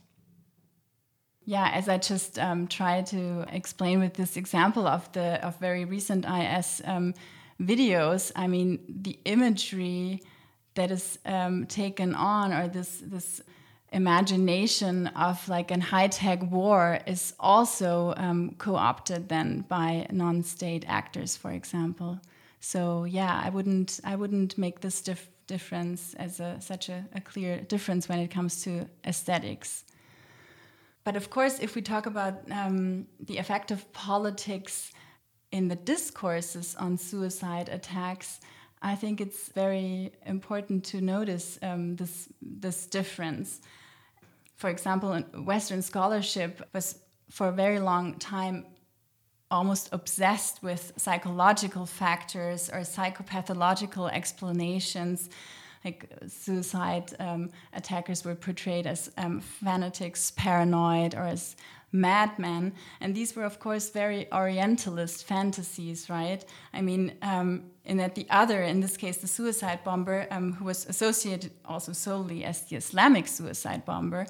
Yeah, 1.46 1.70
as 1.74 1.90
I 1.90 1.98
just 1.98 2.40
um, 2.40 2.68
tried 2.68 3.08
to 3.08 3.46
explain 3.52 4.00
with 4.00 4.14
this 4.14 4.38
example 4.38 4.88
of 4.88 5.12
the 5.12 5.46
of 5.46 5.60
very 5.60 5.84
recent 5.84 6.26
IS 6.26 6.82
um, 6.86 7.14
videos, 7.60 8.32
I 8.36 8.48
mean 8.48 8.80
the 8.88 9.20
imagery 9.26 10.24
that 10.76 10.90
is 10.90 11.20
um, 11.26 11.66
taken 11.66 12.16
on, 12.16 12.54
or 12.54 12.68
this 12.70 13.02
this 13.04 13.42
imagination 13.94 15.08
of 15.08 15.48
like 15.48 15.72
an 15.72 15.82
high 15.82 16.08
tech 16.08 16.52
war, 16.52 17.00
is 17.06 17.34
also 17.40 18.14
um, 18.18 18.56
co 18.58 18.76
opted 18.76 19.30
then 19.30 19.66
by 19.70 20.08
non 20.12 20.44
state 20.44 20.84
actors, 20.88 21.38
for 21.38 21.52
example. 21.52 22.20
So 22.60 23.04
yeah, 23.06 23.42
I 23.44 23.50
wouldn't 23.50 24.00
I 24.04 24.16
wouldn't 24.16 24.58
make 24.58 24.82
this 24.82 25.02
dif 25.02 25.30
difference 25.48 26.14
as 26.16 26.40
a, 26.40 26.60
such 26.62 26.90
a, 26.90 27.06
a 27.14 27.22
clear 27.22 27.60
difference 27.62 28.08
when 28.08 28.20
it 28.20 28.32
comes 28.32 28.64
to 28.64 28.88
aesthetics. 29.06 29.84
But 31.04 31.16
of 31.16 31.30
course, 31.30 31.60
if 31.60 31.76
we 31.76 31.82
talk 31.82 32.06
about 32.06 32.36
um, 32.50 33.08
the 33.20 33.38
effect 33.38 33.72
of 33.72 33.92
politics 33.92 34.94
in 35.52 35.68
the 35.68 35.76
discourses 35.76 36.76
on 36.76 36.98
suicide 36.98 37.70
attacks, 37.70 38.40
I 38.82 38.96
think 38.96 39.22
it's 39.22 39.50
very 39.50 40.12
important 40.26 40.84
to 40.86 41.02
notice 41.02 41.60
um, 41.62 41.96
this 41.96 42.30
this 42.42 42.86
difference. 42.86 43.62
For 44.56 44.70
example, 44.70 45.20
Western 45.44 45.82
scholarship 45.82 46.62
was 46.74 47.00
for 47.30 47.48
a 47.48 47.52
very 47.52 47.80
long 47.80 48.20
time 48.20 48.66
almost 49.50 49.90
obsessed 49.92 50.64
with 50.64 50.94
psychological 50.98 51.86
factors 51.86 52.70
or 52.70 52.80
psychopathological 52.80 54.12
explanations 54.12 55.30
like 55.86 56.10
suicide 56.28 57.14
um, 57.20 57.52
attackers 57.74 58.24
were 58.24 58.36
portrayed 58.36 58.88
as 58.88 59.12
um, 59.18 59.42
fanatics, 59.42 60.32
paranoid, 60.32 61.14
or 61.14 61.24
as 61.24 61.56
madmen. 61.94 62.74
And 63.00 63.16
these 63.16 63.36
were, 63.36 63.46
of 63.46 63.60
course, 63.60 63.90
very 63.90 64.28
Orientalist 64.34 65.26
fantasies, 65.26 66.10
right? 66.10 66.44
I 66.74 66.82
mean, 66.82 67.14
um, 67.22 67.72
in 67.86 67.98
that 67.98 68.16
the 68.16 68.28
other, 68.30 68.64
in 68.64 68.82
this 68.82 68.98
case, 68.98 69.18
the 69.18 69.28
suicide 69.28 69.80
bomber, 69.84 70.28
um, 70.32 70.54
who 70.54 70.66
was 70.66 70.86
associated 70.88 71.52
also 71.64 71.94
solely 71.94 72.44
as 72.44 72.62
the 72.64 72.76
Islamic 72.76 73.28
suicide 73.28 73.86
bomber, 73.86 74.26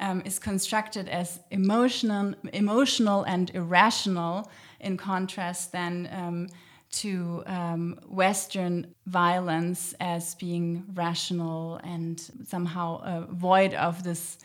um, 0.00 0.22
is 0.24 0.38
constructed 0.38 1.08
as 1.08 1.40
emotional, 1.50 2.34
emotional 2.52 3.22
and 3.24 3.50
irrational, 3.54 4.50
in 4.80 4.96
contrast 4.96 5.70
then 5.70 6.08
um, 6.12 6.48
to 6.90 7.42
um, 7.46 7.98
Western 8.08 8.86
violence 9.06 9.94
as 10.00 10.34
being 10.34 10.84
rational 10.94 11.76
and 11.84 12.20
somehow 12.46 13.00
uh, 13.02 13.26
void 13.30 13.74
of 13.74 14.02
this 14.02 14.38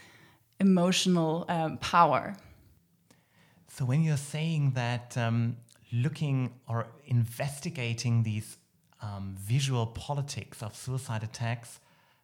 emotional 0.60 1.46
um, 1.50 1.78
power. 1.78 2.36
So, 3.78 3.86
when 3.86 4.02
you're 4.04 4.18
saying 4.18 4.72
that 4.72 5.16
um, 5.18 5.58
looking 5.94 6.52
or 6.68 6.88
investigating 7.06 8.24
these 8.24 8.58
um, 9.04 9.36
visual 9.38 9.86
politics 9.86 10.64
of 10.64 10.76
suicide 10.76 11.22
attacks 11.22 11.80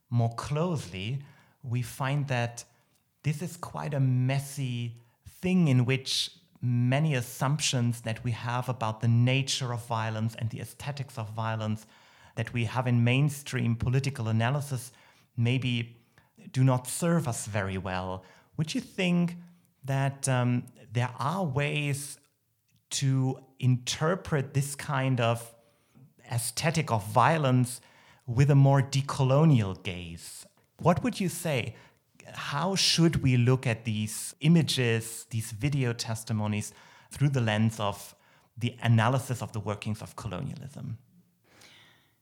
more 0.09 0.33
closely, 0.33 1.19
we 1.61 1.83
find 1.83 2.27
that 2.27 2.63
this 3.21 3.43
is 3.43 3.55
quite 3.55 3.93
a 3.93 3.99
messy 3.99 4.95
thing 5.41 5.67
in 5.67 5.85
which 5.85 6.31
many 6.59 7.13
assumptions 7.13 8.01
that 8.01 8.23
we 8.23 8.31
have 8.31 8.67
about 8.67 9.01
the 9.01 9.07
nature 9.07 9.73
of 9.73 9.85
violence 9.85 10.33
and 10.39 10.49
the 10.49 10.59
aesthetics 10.59 11.19
of 11.19 11.29
violence 11.33 11.85
that 12.35 12.51
we 12.51 12.65
have 12.65 12.87
in 12.87 13.03
mainstream 13.03 13.75
political 13.75 14.27
analysis 14.27 14.91
maybe 15.37 15.97
do 16.51 16.63
not 16.63 16.87
serve 16.87 17.27
us 17.27 17.45
very 17.45 17.77
well. 17.77 18.23
Would 18.57 18.73
you 18.73 18.81
think 18.81 19.35
that 19.85 20.27
um, 20.27 20.63
there 20.93 21.11
are 21.19 21.43
ways 21.43 22.17
to 22.91 23.39
interpret 23.59 24.53
this 24.53 24.75
kind 24.75 25.19
of 25.19 25.53
aesthetic 26.31 26.91
of 26.91 27.05
violence 27.07 27.81
with 28.25 28.49
a 28.49 28.55
more 28.55 28.81
decolonial 28.81 29.81
gaze? 29.83 30.45
What 30.79 31.03
would 31.03 31.19
you 31.19 31.29
say? 31.29 31.75
how 32.35 32.75
should 32.75 33.21
we 33.21 33.37
look 33.37 33.67
at 33.67 33.85
these 33.85 34.35
images, 34.41 35.25
these 35.29 35.51
video 35.51 35.93
testimonies 35.93 36.73
through 37.11 37.29
the 37.29 37.41
lens 37.41 37.79
of 37.79 38.15
the 38.57 38.75
analysis 38.81 39.41
of 39.41 39.51
the 39.53 39.59
workings 39.59 40.01
of 40.01 40.15
colonialism? 40.15 40.97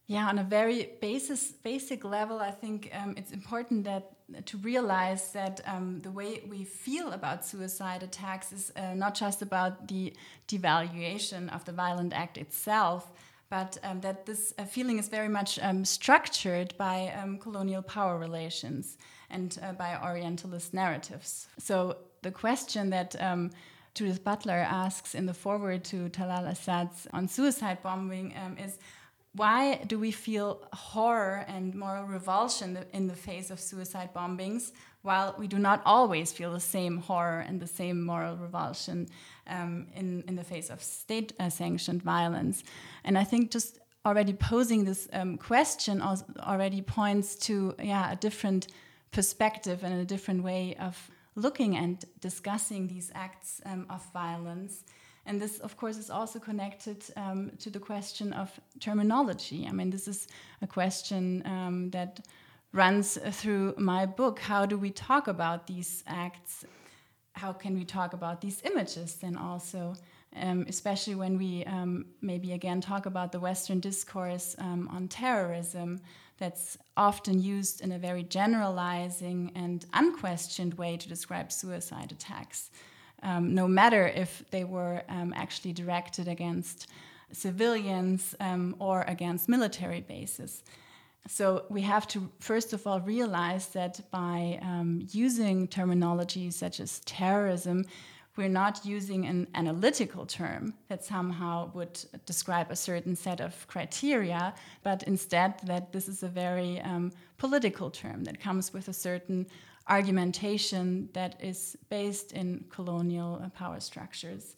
Yeah, 0.07 0.27
on 0.27 0.39
a 0.39 0.43
very 0.43 0.91
basis, 0.99 1.51
basic 1.51 2.03
level, 2.03 2.39
I 2.39 2.51
think 2.51 2.91
um, 2.93 3.13
it's 3.17 3.31
important 3.31 3.86
that 3.86 4.12
to 4.45 4.57
realize 4.57 5.31
that 5.31 5.61
um, 5.65 6.01
the 6.01 6.11
way 6.11 6.41
we 6.49 6.63
feel 6.63 7.11
about 7.13 7.45
suicide 7.45 8.03
attacks 8.03 8.51
is 8.51 8.71
uh, 8.75 8.93
not 8.93 9.15
just 9.15 9.41
about 9.41 9.87
the 9.87 10.13
devaluation 10.47 11.53
of 11.53 11.63
the 11.65 11.71
violent 11.71 12.13
act 12.13 12.37
itself, 12.37 13.11
but 13.49 13.77
um, 13.83 14.01
that 14.01 14.25
this 14.25 14.53
uh, 14.57 14.63
feeling 14.63 14.97
is 14.97 15.09
very 15.09 15.27
much 15.27 15.59
um, 15.61 15.83
structured 15.83 16.73
by 16.77 17.13
um, 17.21 17.37
colonial 17.37 17.81
power 17.81 18.17
relations 18.17 18.97
and 19.29 19.57
uh, 19.61 19.73
by 19.73 19.97
Orientalist 20.01 20.73
narratives. 20.73 21.47
So 21.57 21.97
the 22.21 22.31
question 22.31 22.89
that 22.91 23.21
um, 23.21 23.51
Judith 23.93 24.23
Butler 24.23 24.65
asks 24.69 25.15
in 25.15 25.25
the 25.25 25.33
foreword 25.33 25.83
to 25.85 26.09
Talal 26.09 26.49
Asad's 26.49 27.07
on 27.13 27.27
suicide 27.27 27.79
bombing 27.83 28.33
um, 28.41 28.57
is 28.57 28.79
why 29.33 29.75
do 29.87 29.97
we 29.97 30.11
feel 30.11 30.67
horror 30.73 31.45
and 31.47 31.73
moral 31.73 32.05
revulsion 32.05 32.77
in 32.91 33.07
the 33.07 33.15
face 33.15 33.49
of 33.49 33.59
suicide 33.59 34.09
bombings 34.13 34.71
while 35.03 35.35
we 35.37 35.47
do 35.47 35.57
not 35.57 35.81
always 35.85 36.31
feel 36.31 36.51
the 36.51 36.59
same 36.59 36.97
horror 36.97 37.39
and 37.39 37.59
the 37.59 37.67
same 37.67 38.03
moral 38.03 38.35
revulsion 38.35 39.07
um, 39.47 39.87
in, 39.95 40.23
in 40.27 40.35
the 40.35 40.43
face 40.43 40.69
of 40.69 40.83
state 40.83 41.33
uh, 41.39 41.49
sanctioned 41.49 42.03
violence? 42.03 42.63
And 43.03 43.17
I 43.17 43.23
think 43.23 43.51
just 43.51 43.79
already 44.05 44.33
posing 44.33 44.83
this 44.83 45.07
um, 45.13 45.37
question 45.37 46.01
already 46.01 46.81
points 46.81 47.35
to 47.35 47.73
yeah, 47.81 48.11
a 48.11 48.15
different 48.15 48.67
perspective 49.11 49.83
and 49.83 49.93
a 50.01 50.05
different 50.05 50.43
way 50.43 50.75
of 50.79 51.09
looking 51.35 51.77
and 51.77 52.03
discussing 52.19 52.87
these 52.87 53.11
acts 53.15 53.61
um, 53.65 53.85
of 53.89 54.05
violence. 54.11 54.83
And 55.25 55.39
this, 55.39 55.60
of 55.60 55.77
course, 55.77 55.97
is 55.97 56.10
also 56.10 56.39
connected 56.39 57.03
um, 57.15 57.51
to 57.60 57.69
the 57.69 57.79
question 57.79 58.34
of 58.34 58.49
terminology. 58.79 59.67
I 59.67 59.71
mean, 59.71 59.89
this 59.89 60.07
is 60.07 60.27
a 60.62 60.67
question 60.67 61.43
um, 61.45 61.89
that 61.91 62.25
runs 62.73 63.17
through 63.31 63.75
my 63.77 64.05
book. 64.05 64.39
How 64.39 64.65
do 64.65 64.77
we 64.77 64.89
talk 64.89 65.27
about 65.27 65.67
these 65.67 66.03
acts? 66.07 66.65
How 67.34 67.53
can 67.53 67.75
we 67.75 67.86
talk 67.86 68.13
about 68.13 68.41
these 68.41 68.62
images 68.63 69.15
then 69.15 69.38
also? 69.38 69.95
Um, 70.34 70.65
especially 70.69 71.15
when 71.15 71.38
we 71.38 71.65
um, 71.65 72.05
maybe 72.21 72.53
again 72.53 72.79
talk 72.79 73.05
about 73.05 73.34
the 73.34 73.39
Western 73.39 73.81
discourse 73.81 74.55
um, 74.60 74.88
on 74.89 75.10
terrorism 75.10 75.99
that's 76.38 76.77
often 76.95 77.39
used 77.39 77.81
in 77.81 77.91
a 77.91 77.99
very 77.99 78.23
generalizing 78.23 79.51
and 79.55 79.86
unquestioned 79.93 80.73
way 80.75 80.95
to 80.95 81.10
describe 81.10 81.51
suicide 81.51 82.12
attacks, 82.13 82.71
um, 83.23 83.53
no 83.53 83.67
matter 83.67 84.07
if 84.07 84.43
they 84.51 84.63
were 84.63 85.03
um, 85.10 85.34
actually 85.36 85.73
directed 85.73 86.27
against 86.27 86.88
civilians 87.31 88.36
um, 88.39 88.75
or 88.79 89.03
against 89.07 89.47
military 89.47 90.01
bases. 90.01 90.63
So 91.27 91.65
we 91.69 91.81
have 91.81 92.07
to 92.10 92.29
first 92.39 92.73
of 92.73 92.88
all 92.88 92.99
realize 92.99 93.67
that 93.67 94.01
by 94.10 94.60
um, 94.62 95.07
using 95.12 95.67
terminology 95.67 96.49
such 96.51 96.79
as 96.79 96.99
terrorism, 97.01 97.86
we're 98.38 98.49
not 98.49 98.86
using 98.86 99.25
an 99.25 99.47
analytical 99.55 100.25
term 100.25 100.73
that 100.88 101.03
somehow 101.03 101.69
would 101.73 102.03
describe 102.25 102.71
a 102.71 102.75
certain 102.75 103.15
set 103.15 103.41
of 103.41 103.67
criteria, 103.67 104.53
but 104.84 105.03
instead 105.03 105.60
that 105.65 105.91
this 105.91 106.07
is 106.07 106.23
a 106.23 106.29
very 106.29 106.79
um, 106.81 107.12
political 107.38 107.89
term 107.91 108.23
that 108.23 108.39
comes 108.39 108.73
with 108.73 108.88
a 108.88 108.93
certain 108.93 109.45
argumentation 109.87 111.09
that 111.13 111.35
is 111.41 111.77
based 111.89 112.31
in 112.31 112.65
colonial 112.69 113.41
uh, 113.43 113.49
power 113.49 113.79
structures. 113.79 114.55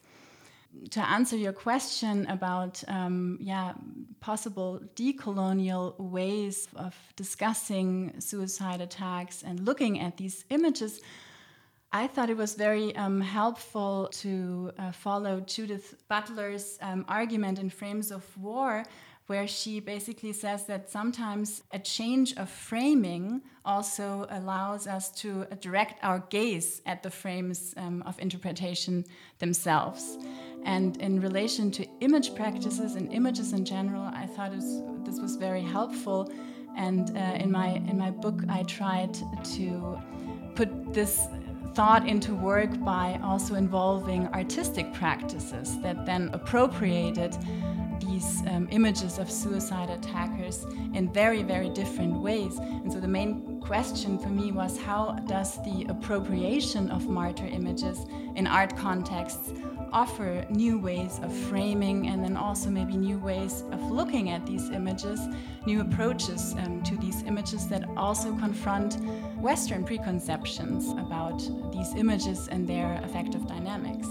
To 0.90 1.00
answer 1.00 1.36
your 1.36 1.52
question 1.52 2.26
about 2.26 2.82
um, 2.88 3.38
yeah, 3.40 3.74
possible 4.20 4.80
decolonial 4.96 5.98
ways 5.98 6.66
of 6.74 6.96
discussing 7.14 8.14
suicide 8.18 8.80
attacks 8.80 9.44
and 9.44 9.60
looking 9.60 10.00
at 10.00 10.16
these 10.16 10.44
images, 10.50 11.00
I 11.92 12.08
thought 12.08 12.28
it 12.28 12.36
was 12.36 12.54
very 12.54 12.94
um, 12.96 13.20
helpful 13.20 14.08
to 14.14 14.72
uh, 14.78 14.90
follow 14.90 15.40
Judith 15.40 15.94
Butler's 16.08 16.76
um, 16.82 17.04
argument 17.06 17.60
in 17.60 17.70
Frames 17.70 18.10
of 18.10 18.24
War, 18.36 18.84
where 19.26 19.46
she 19.46 19.80
basically 19.80 20.32
says 20.32 20.64
that 20.66 20.90
sometimes 20.90 21.62
a 21.72 21.78
change 21.78 22.36
of 22.36 22.48
framing 22.50 23.40
also 23.64 24.26
allows 24.30 24.86
us 24.86 25.10
to 25.10 25.46
direct 25.60 25.98
our 26.02 26.18
gaze 26.28 26.82
at 26.84 27.02
the 27.02 27.10
frames 27.10 27.74
um, 27.78 28.02
of 28.04 28.18
interpretation 28.18 29.04
themselves. 29.38 30.18
And 30.64 30.96
in 30.98 31.20
relation 31.20 31.70
to 31.72 31.86
image 32.00 32.34
practices 32.34 32.96
and 32.96 33.12
images 33.12 33.52
in 33.52 33.64
general, 33.64 34.02
I 34.02 34.26
thought 34.26 34.52
was, 34.52 34.82
this 35.04 35.18
was 35.20 35.36
very 35.36 35.62
helpful. 35.62 36.30
And 36.76 37.16
uh, 37.16 37.20
in 37.38 37.50
my 37.50 37.68
in 37.68 37.96
my 37.96 38.10
book, 38.10 38.40
I 38.48 38.62
tried 38.64 39.14
to 39.56 39.98
put 40.54 40.92
this 40.92 41.28
thought 41.74 42.06
into 42.06 42.34
work 42.34 42.70
by 42.84 43.18
also 43.22 43.54
involving 43.56 44.28
artistic 44.28 44.92
practices 44.92 45.80
that 45.82 46.06
then 46.06 46.30
appropriated 46.32 47.36
these 48.14 48.42
um, 48.46 48.68
images 48.70 49.18
of 49.18 49.30
suicide 49.30 49.90
attackers 49.90 50.64
in 50.94 51.12
very, 51.12 51.42
very 51.42 51.68
different 51.70 52.14
ways. 52.14 52.58
And 52.58 52.92
so 52.92 53.00
the 53.00 53.08
main 53.08 53.60
question 53.60 54.18
for 54.18 54.28
me 54.28 54.52
was 54.52 54.78
how 54.78 55.12
does 55.26 55.56
the 55.64 55.86
appropriation 55.88 56.90
of 56.90 57.08
martyr 57.08 57.46
images 57.46 57.98
in 58.36 58.46
art 58.46 58.76
contexts 58.76 59.52
offer 59.92 60.44
new 60.50 60.78
ways 60.78 61.20
of 61.22 61.32
framing 61.48 62.08
and 62.08 62.22
then 62.24 62.36
also 62.36 62.68
maybe 62.68 62.96
new 62.96 63.18
ways 63.18 63.62
of 63.72 63.80
looking 63.90 64.30
at 64.30 64.44
these 64.46 64.70
images, 64.70 65.20
new 65.66 65.80
approaches 65.80 66.54
um, 66.58 66.82
to 66.82 66.96
these 66.96 67.22
images 67.22 67.66
that 67.68 67.84
also 67.96 68.36
confront 68.36 68.94
Western 69.40 69.84
preconceptions 69.84 70.88
about 71.04 71.38
these 71.72 71.94
images 71.96 72.48
and 72.48 72.68
their 72.68 73.00
affective 73.04 73.46
dynamics. 73.46 74.08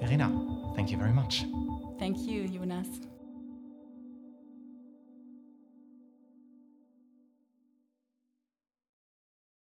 Verena, 0.00 0.28
thank 0.74 0.90
you 0.90 0.96
very 0.96 1.12
much. 1.12 1.44
Thank 1.98 2.18
you, 2.26 2.46
Jonas. 2.48 2.88